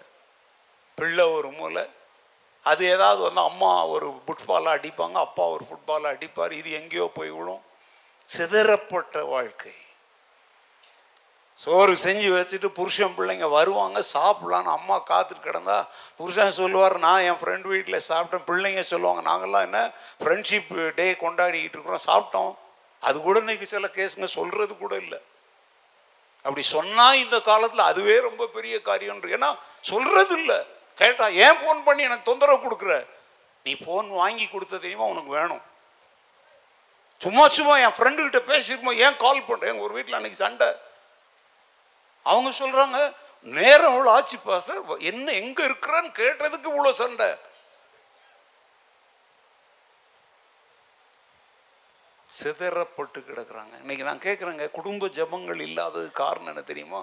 [0.98, 1.84] பிள்ளை ஒரு மூலை
[2.62, 7.62] அது ஏதாவது வந்து அம்மா ஒரு ஃபுட்பாலை அடிப்பாங்க அப்பா ஒரு ஃபுட்பாலை அடிப்பார் இது எங்கேயோ போய் விழும்.
[8.28, 9.72] சிதறப்பட்ட வாழ்க்கை.
[11.62, 15.76] சோறு செஞ்சு வச்சுட்டு புருஷன் பிள்ளைங்க வருவாங்க சாப்பிடலான்னு அம்மா காத்துட்டு கிடந்தா
[16.16, 18.46] புருஷன் சொல்லுவார் நான் என் ஃப்ரெண்ட் வீட்டில் சாப்பிட்டேன்.
[18.46, 19.82] பிள்ளைங்க சொல்லுவாங்க நாங்கள்லாம் என்ன
[20.22, 22.52] ஃப்ரெண்ட்ஷிப் டே கொண்டாடிக்கிட்டு இருக்கிறோம் சாப்பிட்டோம்.
[23.00, 25.20] அது கூட இன்னைக்கு சில கேஸுங்க சொல்கிறது கூட இல்லை.
[26.44, 29.50] அப்படி சொன்னால் இந்த காலத்தில் அதுவே ரொம்ப பெரிய காரியம் ஏன்னா
[29.90, 30.58] சொல்கிறது இல்லை
[31.00, 32.94] கேட்டால் ஏன் ஃபோன் பண்ணி எனக்கு தொந்தரவு கொடுக்குற?
[33.66, 35.62] நீ ஃபோன் வாங்கி கொடுத்த தெரியுமா உனக்கு வேணும்.
[37.24, 40.68] சும்மா சும்மா என் ஃப்ரெண்டுக்கிட்ட பேசியிருக்குமா ஏன் கால் பண்றேன் ஒரு வீட்டில் அன்றைக்கி சண்டை.
[42.26, 42.98] அவங்க சொல்கிறாங்க
[43.56, 47.28] நேரம் இவ்வளோ ஆச்சு பாஸ்டர் என்ன எங்கே இருக்கிறான்னு கேட்டதுக்கு இவ்வளோ சண்டை.
[52.40, 53.74] சிதறப்பட்டு கிடக்குறாங்க.
[53.82, 57.02] இன்னைக்கு நான் கேட்குறேங்க குடும்ப ஜபங்கள் இல்லாதது காரணம் என்ன தெரியுமா?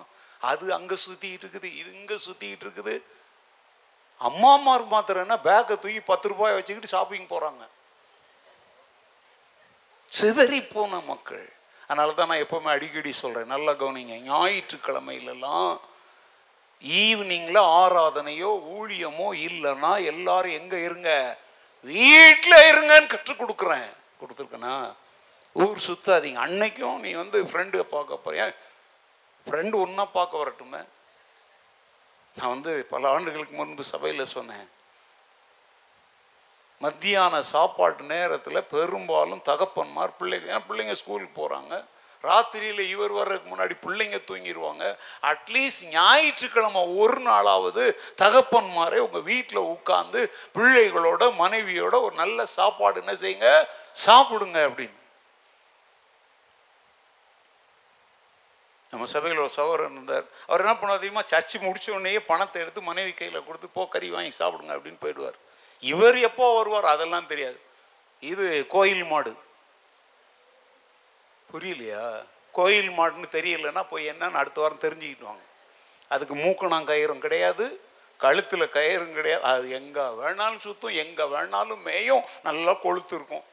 [0.52, 2.96] அது அங்கே சுற்றிக்கிட்டு இருக்குது இது இங்கே சுற்றிக்கிட்டு இருக்குது.
[4.30, 7.64] அம்மாமார் அம்மார் மாத்திரம் என்ன பேக்கை தூக்கி பத்து ரூபாய் வச்சுக்கிட்டு ஷாப்பிங் போகிறாங்க
[10.20, 11.46] சிதறி போன மக்கள்.
[11.88, 15.72] அதனால தான் நான் எப்போவுமே அடிக்கடி சொல்கிறேன் நல்லா கவனிங்க ஞாயிற்றுக்கிழமையிலலாம்
[16.84, 21.10] ஈவினிங்கில் ஆராதனையோ ஊழியமோ இல்லைன்னா எல்லாரும் எங்கே இருங்க?
[21.86, 23.90] வீட்டில் இருங்கன்னு கற்றுக் கொடுக்குறேன்.
[24.22, 24.76] கொடுத்துருக்கேனா?
[25.54, 26.40] ஊர் சுத்தாதீங்க.
[26.48, 28.46] அன்னைக்கும் நீ வந்து ஃப்ரெண்டு பார்க்க போறியா
[29.48, 30.82] ஃப்ரெண்டு ஒன்றா பார்க்க வரட்டுமே?
[32.38, 34.68] நான் வந்து பல ஆண்டுகளுக்கு முன்பு சபையில் சொன்னேன்.
[36.82, 41.74] மத்தியான சாப்பாட்டு நேரத்தில் பெரும்பாலும் தகப்பன்மார் பிள்ளைங்க ஏன் பிள்ளைங்க ஸ்கூலுக்கு போகிறாங்க
[42.24, 44.84] ராத்திரியில் இவர் வர்றதுக்கு முன்னாடி பிள்ளைங்க தூங்கிடுவாங்க
[45.32, 47.84] அட்லீஸ்ட் ஞாயிற்றுக்கிழமை ஒரு நாளாவது
[48.22, 50.22] தகப்பன்மாரே உங்கள் வீட்டில் உட்காந்து
[50.56, 53.52] பிள்ளைகளோட மனைவியோட ஒரு நல்ல சாப்பாடு என்ன செய்யுங்க?
[54.06, 54.98] சாப்பிடுங்க அப்படின்னு.
[58.92, 60.26] நம்ம சபையில் ஒரு சகோதரன் இருந்தார்.
[60.48, 64.34] அவர் என்ன பண்ண அதிகமாக சர்ச்சு முடிச்ச உடனேயே பணத்தை எடுத்து மனைவி கையில் கொடுத்து போ கறி வாங்கி
[64.40, 65.38] சாப்பிடுங்க அப்படின்னு போயிடுவார்.
[65.92, 67.60] இவர் எப்போ வருவார் அதெல்லாம் தெரியாது.
[68.32, 69.34] இது கோயில் மாடு.
[71.52, 72.04] புரியலையா?
[72.58, 75.46] கோயில் மாடுன்னு தெரியலன்னா போய் என்னன்னு அடுத்த வாரம் தெரிஞ்சுக்கிட்டுவாங்க
[76.14, 77.66] அதுக்கு மூக்கணாம் கயிறும் கிடையாது
[78.24, 79.44] கழுத்தில் கயிறும் கிடையாது.
[79.52, 83.46] அது எங்கே வேணாலும் சுத்தும் எங்கே வேணாலும் மேயும் நல்லா கொளுத்து இருக்கும்.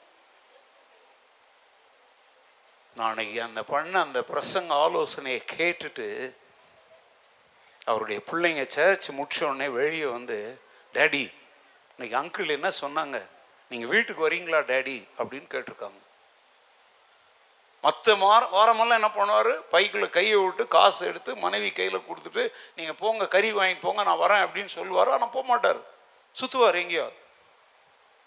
[3.01, 6.09] நாளைக்கு அந்த பண்ண அந்த பிரசங்க ஆலோசனையை கேட்டுட்டு
[7.91, 10.39] அவருடைய பிள்ளைங்க சர்ச் முடிச்ச உடனே வெளியே வந்து
[10.97, 11.25] டேடி
[11.95, 13.17] இன்னைக்கு அங்கிள் என்ன சொன்னாங்க?
[13.71, 15.99] நீங்கள் வீட்டுக்கு வரீங்களா டேடி அப்படின்னு கேட்டிருக்காங்க.
[17.85, 19.53] மற்ற வார வாரமெல்லாம் என்ன பண்ணுவார்?
[19.73, 22.45] பைக்கில் கையை விட்டு காசு எடுத்து மனைவி கையில் கொடுத்துட்டு
[22.79, 25.13] நீங்கள் போங்க கறி வாங்கிட்டு போங்க நான் வரேன் அப்படின்னு சொல்லுவார்.
[25.17, 25.81] ஆனால் போக மாட்டார்
[26.41, 27.07] சுற்றுவார் எங்கேயோ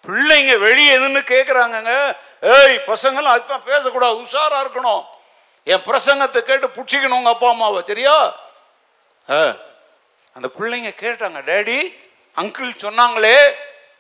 [0.05, 1.95] பிள்ளைங்க வெளியே எதுன்னு கேட்குறாங்கங்க
[2.43, 5.03] ஏய் பசங்களும் அதுதான் பேசக்கூடாது உஷாரா இருக்கணும்.
[5.67, 8.35] என் பிரசங்கத்தை கேட்டு பிடிச்சிக்கணும் உங்க அப்பா அம்மாவை சரியா?
[9.29, 9.57] ஆ.
[10.33, 11.93] அந்த பிள்ளைங்க கேட்டாங்க டேடி
[12.37, 13.53] அங்கிள் சொன்னாங்களே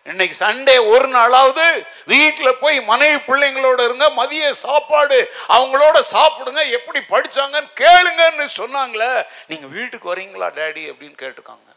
[0.05, 7.69] இன்னைக்கு சண்டே ஒரு நாளாவது வீட்டில் போய் மனைவி பிள்ளைங்களோட இருங்க மதிய சாப்பாடு அவங்களோட சாப்பிடுங்க எப்படி படிச்சாங்கன்னு
[7.75, 9.25] கேளுங்கன்னு சொன்னாங்களே.
[9.47, 10.91] நீங்க வீட்டுக்கு வரீங்களா டேடி?
[10.91, 11.69] அப்படின்னு கேட்டுக்காங்க.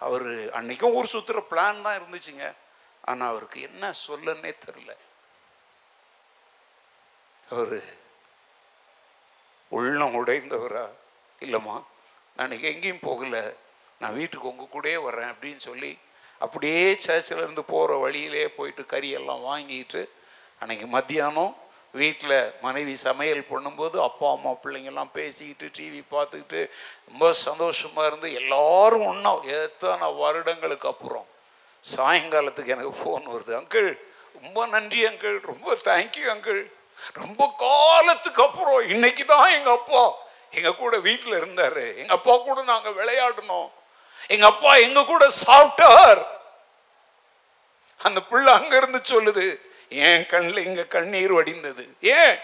[0.00, 2.54] அவர் அன்னைக்கும் ஊர் சுத்துற பிளான் தான் இருந்துச்சுங்க.
[3.00, 4.90] ஆனால் அவருக்கு என்ன சொல்லன்னே தெரில
[7.50, 7.82] அவர்
[9.68, 10.88] உள்ளம் உடைந்தவரா?
[11.40, 11.82] இல்லைம்மா.
[12.36, 13.54] நான் எங்கேயும் போகலை.
[13.98, 15.98] நான் வீட்டுக்கு உங்கள் கூடயே வரேன் அப்படின்னு சொல்லி
[16.38, 20.08] அப்படியே சர்ச்சில் இருந்து போகிற வழியிலே போயிட்டு கறியெல்லாம் வாங்கிட்டு
[20.58, 21.56] அன்னைக்கு மத்தியானம்
[21.90, 26.70] வீட்டில் மனைவி சமையல் பண்ணும்போது அப்பா அம்மா பிள்ளைங்கெல்லாம் பேசிக்கிட்டு டிவி பார்த்துக்கிட்டு
[27.08, 31.26] ரொம்ப சந்தோஷமாக இருந்து எல்லாரும் ஒன்றா எத்தனை வருடங்களுக்கு அப்புறம்
[31.96, 33.52] சாயங்காலத்துக்கு எனக்கு ஃபோன் வருது.
[33.60, 33.98] அங்கிள்
[34.42, 36.76] ரொம்ப நன்றி அங்கிள் ரொம்ப தேங்க்யூ அங்கிள்
[37.22, 40.02] ரொம்ப காலத்துக்கு அப்புறம் இன்னைக்கு தான் எங்க அப்பா
[40.58, 41.84] எங்க கூட வீட்டில் இருந்தாரு.
[42.00, 43.68] எங்க அப்பா கூட நாங்க விளையாடணும்
[44.34, 46.20] எங்க அப்பா எங்க கூட சாப்பிட்டார்.
[48.00, 49.46] அந்த பிள்ளை அங்க இருந்து சொல்லுது
[49.92, 51.84] ஏன் கண்ணில் இங்க கண்ணீர் வடிந்தது.
[52.00, 52.34] ஏன்?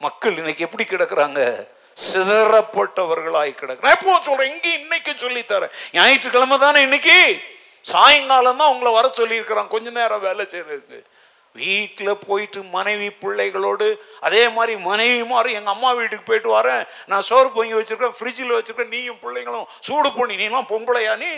[0.00, 1.40] மக்கள் இன்னைக்கு எப்படி கிடக்குறாங்க?
[1.96, 7.16] சிதறப்பட்டவர்களாய் கிடக்குறேன் எப்போ சொல்கிறேன் இங்கே இன்னைக்கு சொல்லித்தரேன் ஞாயிற்றுக்கிழமை தானே இன்னைக்கு?
[7.84, 9.72] சாயங்காலம் தான் உங்களை வர சொல்லியிருக்கிறான்.
[9.74, 10.98] கொஞ்ச நேரம் வேலை செய்யறதுக்கு.
[11.54, 13.86] வீட்டில் போயிட்டு மனைவி பிள்ளைகளோடு
[14.20, 16.84] அதே மாதிரி மனைவி மாதிரி எங்கள் அம்மா வீட்டுக்கு போயிட்டு வரேன்.
[17.06, 21.32] நான் சோறு பொங்கி வச்சுருக்கேன் ஃப்ரிட்ஜில் வச்சுருக்கேன் நீயும் பிள்ளைங்களும் சூடு பண்ணி நீலாம் பொம்பளையா நீ?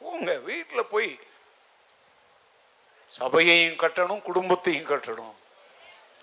[0.00, 1.10] போங்க வீட்டில் போய்
[3.12, 5.34] சபையையும் கட்டணும் குடும்பத்தையும் கட்டணும்.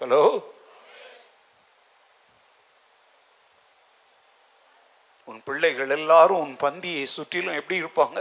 [0.01, 0.21] ஹலோ
[5.37, 8.19] உன் பிள்ளைகள் எல்லாரும் உன் பந்தியை சுற்றிலும் எப்படி இருப்பாங்க?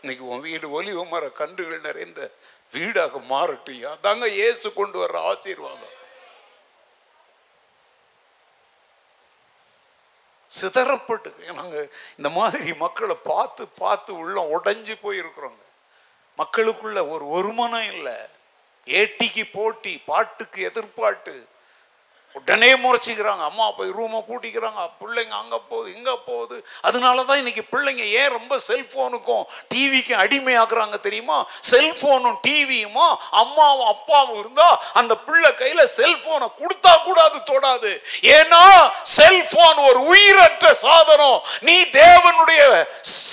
[0.00, 2.20] இன்னைக்கு உன் வீடு ஒலிவ மர கன்றுகள் நிறைந்த
[2.72, 3.84] வீடாக மாறட்டும்.
[3.92, 5.94] அதாங்க இயேசு கொண்டு வர்ற ஆசீர்வாதம்.
[10.50, 11.88] சிதறப்பட்டு நாங்க
[12.18, 15.62] இந்த மாதிரி மக்களை பார்த்து பார்த்து உள்ள உடைஞ்சு போயிருக்கிறோங்க.
[16.40, 18.16] மக்களுக்குள்ள ஒரு ஒருமனம் இல்லை.
[19.00, 21.34] ஏட்டிக்கு போட்டி பாட்டுக்கு எதிர்பாட்டு
[22.38, 23.42] உடனே முறைச்சிக்கிறாங்க.
[23.50, 24.80] அம்மா போய் ரூமை கூட்டிக்கிறாங்க.
[25.00, 26.56] பிள்ளைங்க அங்கே போகுது இங்கே போகுது.
[26.88, 31.38] அதனால தான் இன்னைக்கு பிள்ளைங்க ஏன் ரொம்ப செல்ஃபோனுக்கும் டிவிக்கும் அடிமையாக்குறாங்க தெரியுமா?
[31.70, 33.06] செல்ஃபோனும் டிவியுமா
[33.42, 34.68] அம்மாவும் அப்பாவும் இருந்தா
[35.00, 37.92] அந்த பிள்ளை கையில் செல்ஃபோனை கொடுத்தா கூட அது தொடாது.
[38.38, 38.62] ஏன்னா
[39.18, 41.38] செல்ஃபோன் ஒரு உயிரற்ற சாதனம்.
[41.60, 42.62] நீ தேவனுடைய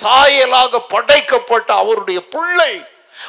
[0.02, 2.72] சாயலாக படைக்கப்பட்ட அவருடைய பிள்ளை.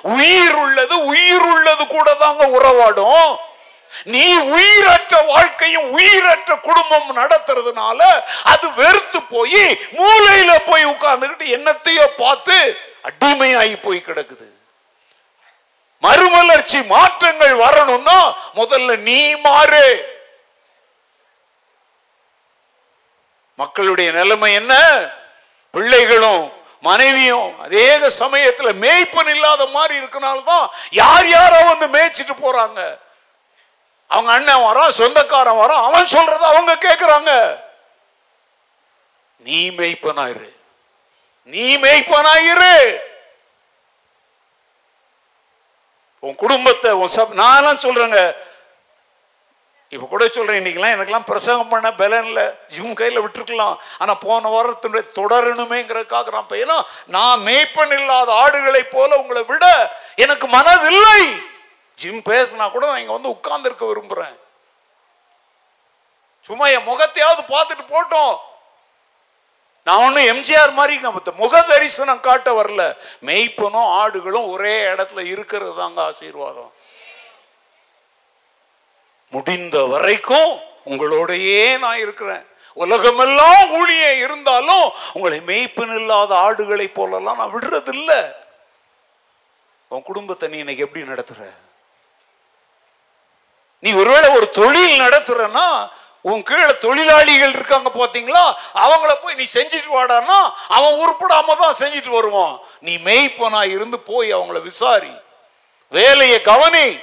[0.01, 3.28] உயிர் உள்ளது உயிர் உள்ளது கூட தாங்க உறவாடும்.
[4.03, 13.77] நீ உயிரற்ற வாழ்க்கையும் உயிரற்ற குடும்பம் நடத்துறதுனால அது வெறுத்து போய் மூலையில போய் உட்கார்ந்துக்கிட்டு என்னத்தையோ பார்த்து அடிமையாகி
[13.83, 14.51] போய் கிடக்குது.
[16.01, 20.11] மறுமலர்ச்சி மாற்றங்கள் வரணும்னா முதல்ல நீ மாறு.
[23.55, 24.99] மக்களுடைய நிலைமை என்ன?
[25.71, 32.97] பிள்ளைகளும் மனைவியும் அதே சமயத்துல மேய்ப்பன் இல்லாத மாதிரி இருக்கனால்தான் யார் யாரோ வந்து மேய்ச்சிட்டு போறாங்க.
[34.08, 37.32] அவங்க அண்ணன் வரான் சொந்தக்காரன் வரான் அவன் சொல்றத அவங்க கேட்கிறாங்க
[39.38, 40.51] நீ மெய்ப்பனாயிரு
[41.43, 42.99] நீ மெய்ப்பனாயிரு
[46.20, 48.36] உன் குடும்பத்தை உன் சப் நான் சொல்றேங்க.
[49.89, 52.45] இப்ப கூட சொல்றேன் இன்னைக்கெல்லாம் எனக்கெல்லாம் பிரசங்கம் பண்ண பலன் இல்லை.
[52.68, 53.76] ஜிம் கையில் விட்டுருக்கலாம்.
[53.97, 59.66] ஆனா போன வாரத்தினுடைய தொடரணுமேங்கிறதுக்காக நான் போய் ஏன்னா நான் மேய்ப்பன் இல்லாத ஆடுகளை போல உங்களை விட
[60.16, 61.22] எனக்கு மனதில்லை.
[61.97, 64.37] ஜிம் பேசினா கூட நான் இங்கே வந்து உட்கார்ந்துருக்க விரும்புகிறேன்
[66.47, 68.35] சும்மா என் முகத்தையாவது பார்த்துட்டு போட்டோம்.
[69.87, 70.95] நான் ஒன்றும் எம்ஜிஆர் மாதிரி
[71.41, 72.83] முக தரிசனம் காட்ட வரல.
[73.27, 76.71] மெய்ப்பனும் ஆடுகளும் ஒரே இடத்துல இருக்கிறது தாங்க ஆசீர்வாதம்.
[79.33, 80.51] முடிந்த வரைக்கும்
[80.91, 82.45] உங்களோடையே நான் இருக்கிறேன்.
[82.73, 88.21] உலகமெல்லாம் ஊழிய இருந்தாலும் உங்களை மெய்ப்பன் இல்லாத ஆடுகளை போலலாம் நான் விடுறதில்லை.
[89.91, 91.57] உன் குடும்பத்தை நீ இன்னைக்கு எப்படி நடத்துகிறேன்
[93.84, 95.67] நீ ஒருவேளை ஒரு தொழில் நடத்துறன்னா
[96.21, 98.43] உன் கீழே தொழிலாளிகள் இருக்காங்க பார்த்தீங்களா
[98.84, 102.59] அவங்கள போய் நீ செஞ்சுட்டு வாடான்னா அவன் உருப்படாம தான் செஞ்சுட்டு வருவான்.
[102.79, 105.13] நீ மெய்ப்பனா இருந்து போய் அவங்கள விசாரி.
[105.89, 106.97] வேலையை கவனி.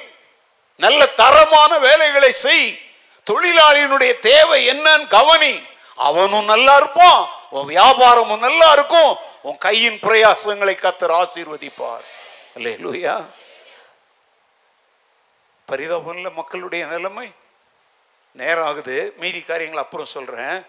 [0.77, 2.79] நல்ல தரமான வேலைகளை செய்.
[3.31, 5.55] தொழிலாளியினுடைய தேவை என்னன்னு கவனி.
[5.97, 7.21] அவனும் நல்லா இருப்பான்
[7.51, 12.07] உன் வியாபாரமும் நல்லா இருக்கும் உன் கையின் பிரயாசங்களை கத்தர் ஆசீர்வதிப்பார்.
[12.55, 13.21] இல்லையா
[15.71, 17.33] பரிதாபம் இல்லை மக்களுடைய நிலைமை?
[18.33, 19.15] நேரம் ஆகுது.
[19.17, 20.65] மீதி காரியங்கள் அப்புறம் சொல்கிறேன்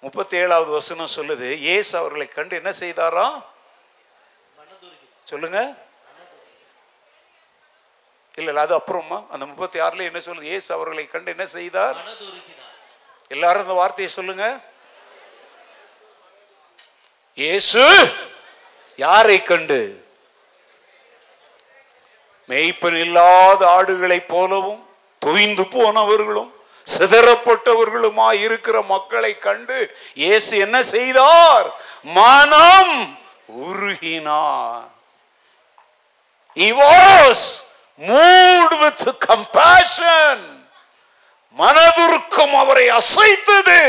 [0.00, 3.44] முப்பத்தி ஏழாவது வசனம் சொல்லுது ஏசு அவர்களை கண்டு என்ன செய்தாரா?
[5.24, 5.58] சொல்லுங்க.
[8.36, 9.24] இல்லை இல்லை அது அப்புறமா.
[9.30, 10.42] அந்த முப்பத்தி ஆறுல என்ன சொல்லுது?
[10.42, 11.96] ஏசு அவர்களை கண்டு என்ன செய்தார்?
[13.28, 14.60] எல்லாரும் அந்த வார்த்தையை சொல்லுங்க.
[17.34, 18.12] ஏசு
[18.96, 20.07] யாரை கண்டு?
[22.48, 24.82] மேய்ப்பன் இல்லாத ஆடுகளைப் போலவும்
[25.22, 26.52] தொய்ந்து போனவர்களும்
[26.86, 29.78] சிதறப்பட்டவர்களுமாய் இருக்கிற மக்களை கண்டு
[30.22, 31.66] இயேசு என்ன செய்தார்?
[32.18, 32.94] மனம்
[33.64, 34.86] உருகினார்.
[36.56, 37.40] He was
[37.98, 40.38] moved with compassion.
[41.56, 43.82] மனதுருக்கம் அவரை அசைத்தது.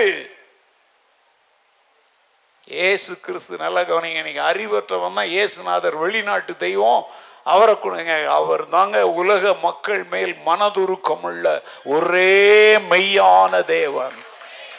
[2.67, 7.03] இயேசு கிறிஸ்து நல்ல கவனிங்க நீங்க அறிவற்றவன் தான் இயேசுநாதர் வெளிநாட்டு தெய்வம்.
[7.43, 8.31] அவரை கொடுங்க.
[8.31, 14.17] அவர் தாங்க உலக மக்கள் மேல் மனதுருக்கம் உள்ள ஒரே மெய்யான தேவன்.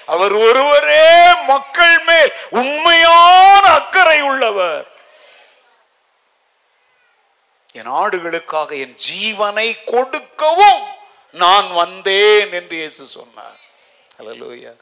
[0.07, 4.87] அவர் ஒருவரே மக்கள் மேல் உண்மையான அக்கறை உள்ளவர்.
[7.73, 10.83] என் ஆடுகளுக்காக என் ஜீவனை கொடுக்கவும்
[11.33, 13.59] நான் வந்தேன் என்று இயேசு சொன்னார்.
[14.19, 14.73] ஹalleluya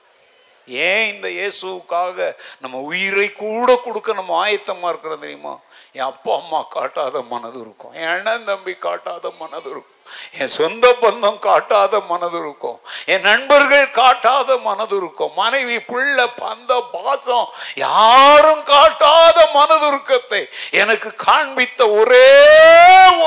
[0.69, 5.55] ஏன் இந்த இயேசுவுக்காக நம்ம உயிரை கூட கொடுக்க நம்ம ஆயத்தமாக இருக்கிறோம் தெரியுமா?
[5.93, 7.93] என் அப்பா அம்மா காட்டாத மனது இருக்கும்.
[7.93, 9.95] என் அண்ணன் தம்பி காட்டாத மனது இருக்கும்.
[10.41, 12.79] என் சொந்த பந்தம் காட்டாத மனது இருக்கும்.
[13.13, 15.33] என் நண்பர்கள் காட்டாத மனது இருக்கும்.
[15.43, 22.27] மனைவி பிள்ளை பந்த பாசம் யாரும் காட்டாத மனதுருக்கத்தை எனக்கு காண்பித்த ஒரே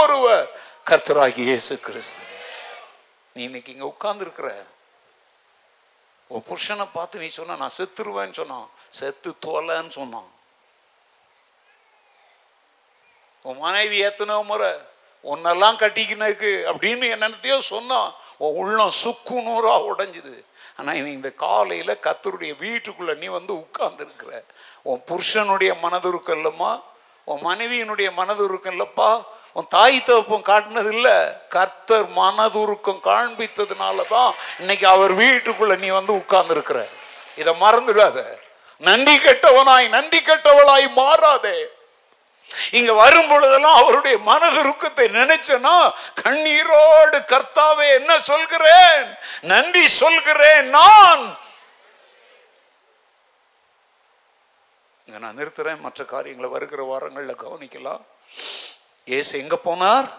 [0.01, 0.45] ஒருவர்
[0.89, 2.23] கர்த்தராகி இயேசு கிறிஸ்து.
[3.33, 4.49] நீ இன்னைக்கு இங்க உட்கார்ந்து இருக்கிற
[6.31, 8.67] உன் புருஷனை பார்த்து நீ சொன்ன நான் செத்துருவேன்னு சொன்னான்.
[8.99, 10.29] செத்து தோலைன்னு சொன்னான்.
[13.47, 14.71] உன் மனைவி எத்தனை முறை
[15.31, 18.09] உன்னெல்லாம் கட்டிக்கினக்கு அப்படின்னு என்னத்தையோ சொன்னான்
[18.43, 20.35] உன் உள்ளம் சுக்கு நூறா உடைஞ்சுது.
[20.77, 24.31] ஆனால் நீ இந்த காலையில் கத்தருடைய வீட்டுக்குள்ள நீ வந்து உட்கார்ந்துருக்குற.
[24.89, 26.71] உன் புருஷனுடைய மனதுருக்கம் இல்லம்மா
[27.29, 29.09] உன் மனைவியினுடைய மனதுருக்கம் இல்லப்பா
[29.53, 36.87] உன் தாய் தகப்பம் காட்டினது இல்லை கர்த்தர் மனதுருக்கம் காண்பித்ததுனால தான் இன்னைக்கு அவர் வீட்டுக்குள்ள நீ வந்து உட்கார்ந்துருக்கிற.
[37.35, 38.25] இதை மறந்துடாத.
[38.77, 41.65] நன்றி கெட்டவனாய் நன்றி கெட்டவளாய் மாறாதே.
[42.71, 45.91] இங்க வரும் பொழுதெல்லாம் அவருடைய மனதுருக்கத்தை நினைச்சனா
[46.23, 49.13] கண்ணீரோடு கர்த்தாவே என்ன சொல்கிறேன்?
[49.41, 51.37] நன்றி சொல்கிறேன் நான்.
[55.05, 55.79] நான் நிறுத்துறேன்.
[55.79, 58.01] மற்ற காரியங்களை வருகிற வாரங்களில் கவனிக்கலாம்.
[59.11, 60.09] இயேசு எங்க போனார்?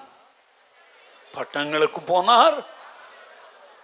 [1.34, 2.64] பட்டணங்களுக்கு போனார்.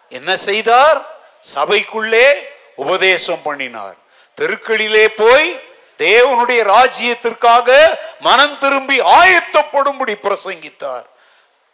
[0.09, 1.21] என்ன செய்தார்?
[1.55, 2.35] சபைக்குள்ளே
[2.75, 3.95] உபதேசம் பண்ணினார்.
[4.37, 5.61] தெருக்களிலே போய்
[5.99, 11.07] தேவனுடைய ராஜ்யத்திற்காக மனம் திரும்பி ஆயத்தப்படும்படி பிரசங்கித்தார்.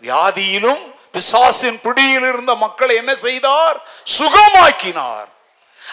[0.02, 3.76] வியாதியிலும் பிசாசின் பிடியில் இருந்த மக்களை என்ன செய்தார்?
[4.18, 5.28] சுகமாக்கினார்.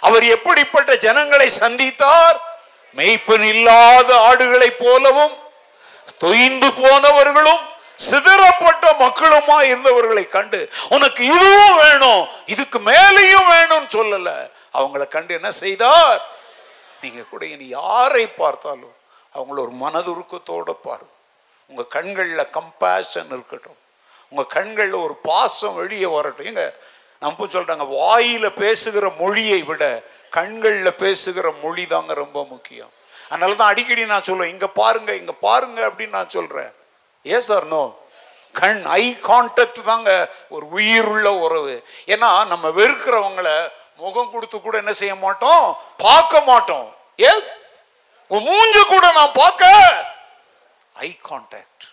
[0.01, 2.37] அவர் எப்படிப்பட்ட ஜனங்களை சந்தித்தார்?
[2.95, 5.40] மெய்ப்பன் இல்லாத ஆடுகளைப் போலவும்
[6.19, 7.69] தொய்ந்து போனவர்களும்
[8.11, 14.49] சிதறப்பட்ட மக்களுமா இருந்தவர்களை கண்டு உனக்கு இதுவும் வேணும் இதுக்கு மேலேயும் வேணும்னு சொல்லல.
[14.73, 16.21] அவங்கள கண்டு என்ன செய்தார்?
[17.01, 18.95] நீங்க கூட இனி யாரை பார்த்தாலும்
[19.35, 21.09] அவங்கள ஒரு மனதுருக்கத்தோட பாரு.
[21.67, 23.77] உங்க கண்கள்ல கம்பேஷன் இருக்கட்டும்.
[24.29, 26.45] உங்க கண்கள்ல ஒரு பாசம் வெளியே வரட்டும்.
[26.45, 26.75] எங்க
[27.19, 32.91] நம்ம சொல்றாங்க வாயில பேசுகிற மொழியை விட கண்கள்ல பேசுகிற மொழி தாங்க ரொம்ப முக்கியம்.
[33.31, 36.71] அதனால தான் அடிக்கடி நான் சொல்லுவேன் இங்கே பாருங்க இங்கே பாருங்க அப்படின்னு நான் சொல்கிறேன்
[37.25, 37.83] ஏ சார் நோ?
[38.55, 40.11] கண் ஐ கான்டாக்ட் தாங்க
[40.49, 41.75] ஒரு உயிருள்ள உறவு.
[42.13, 43.49] ஏன்னா நம்ம வெறுக்கிறவங்கள
[43.97, 45.65] முகம் கொடுத்து கூட என்ன செய்ய மாட்டோம்?
[45.97, 46.87] பார்க்க மாட்டோம்.
[47.29, 47.49] எஸ்
[48.31, 49.69] உன் மூஞ்ச கூட நான் பார்க்க.
[51.05, 51.85] ஐ கான்டாக்ட்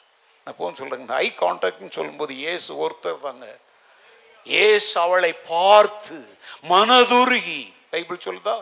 [0.47, 3.47] நான் போன் சொல்றேங்க ஐ கான்டாக்ட்னு சொல்லும்போது ஏசு ஒருத்தர் தாங்க.
[4.47, 6.19] ஏசு அவளை பார்த்து
[6.73, 7.63] மனதுருகி.
[7.91, 8.57] பைபிள் சொல்லுதா?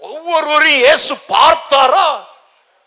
[0.00, 2.08] ஒவ்வொருவரையும் இயேசு பார்த்தாரா?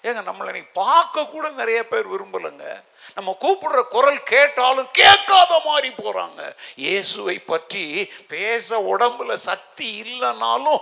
[0.03, 2.65] ஏங்க நம்மளை நீ பார்க்க கூட நிறைய பேர் விரும்பலைங்க.
[3.15, 6.41] நம்ம கூப்பிடுற குரல் கேட்டாலும் கேட்காத மாதிரி போறாங்க.
[6.75, 7.83] இயேசுவை பற்றி
[8.33, 10.79] பேச உடம்புல சக்தி இல்லைனாலும்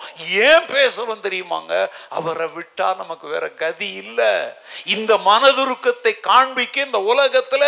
[0.48, 1.74] ஏன் பேசுறோம் தெரியுமாங்க?
[2.10, 4.32] அவரை விட்டா நமக்கு வேற கதி இல்லை.
[4.86, 7.64] இந்த மனதுருக்கத்தை காண்பிக்க இந்த உலகத்துல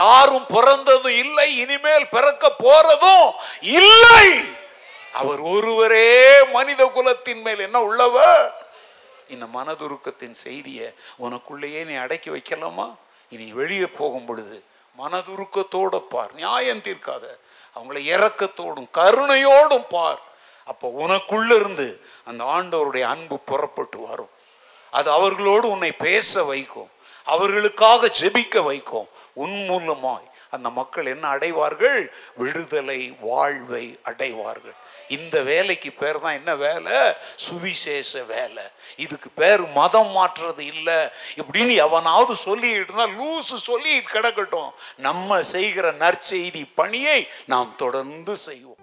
[0.00, 3.26] யாரும் பிறந்ததும் இல்லை இனிமேல் பிறக்க போறதும்
[3.60, 4.24] இல்லை.
[5.16, 8.68] அவர் ஒருவரே மனித குலத்தின் மேல் என்ன உள்ளவர்?
[9.28, 10.92] இந்த மனதுருக்கத்தின் செய்தியை
[11.22, 12.96] உனக்குள்ளேயே நீ அடக்கி வைக்கலாமா?
[13.28, 14.64] இனி வெளியே போகும் பொழுது
[14.98, 17.24] மனதுருக்கத்தோட பார் நியாயம் தீர்க்காத.
[17.76, 20.20] அவங்கள இறக்கத்தோடும் கருணையோடும் பார்.
[20.64, 24.30] அப்போ உனக்குள்ள இருந்து அந்த ஆண்டவருடைய அன்பு புறப்பட்டு வரும்.
[24.90, 26.90] அது அவர்களோடு உன்னை பேச வைக்கும்.
[27.24, 29.08] அவர்களுக்காக ஜெபிக்க வைக்கும்.
[29.32, 32.12] உன் மூலமாய் அந்த மக்கள் என்ன அடைவார்கள்?
[32.36, 34.74] விடுதலை வாழ்வை அடைவார்கள்.
[35.08, 36.92] இந்த வேலைக்கு பேர் தான் என்ன வேலை?
[37.34, 38.62] சுவிசேஷ வேலை.
[38.96, 40.98] இதுக்கு பேர் மதம் மாற்றுறது இல்லை.
[41.36, 44.72] இப்படின்னு எவனாவது சொல்லிட்டு இருந்தா லூசு சொல்லி கிடக்கட்டும்.
[44.96, 48.75] நம்ம செய்கிற நற்செய்தி பணியை நாம் தொடர்ந்து செய்வோம்.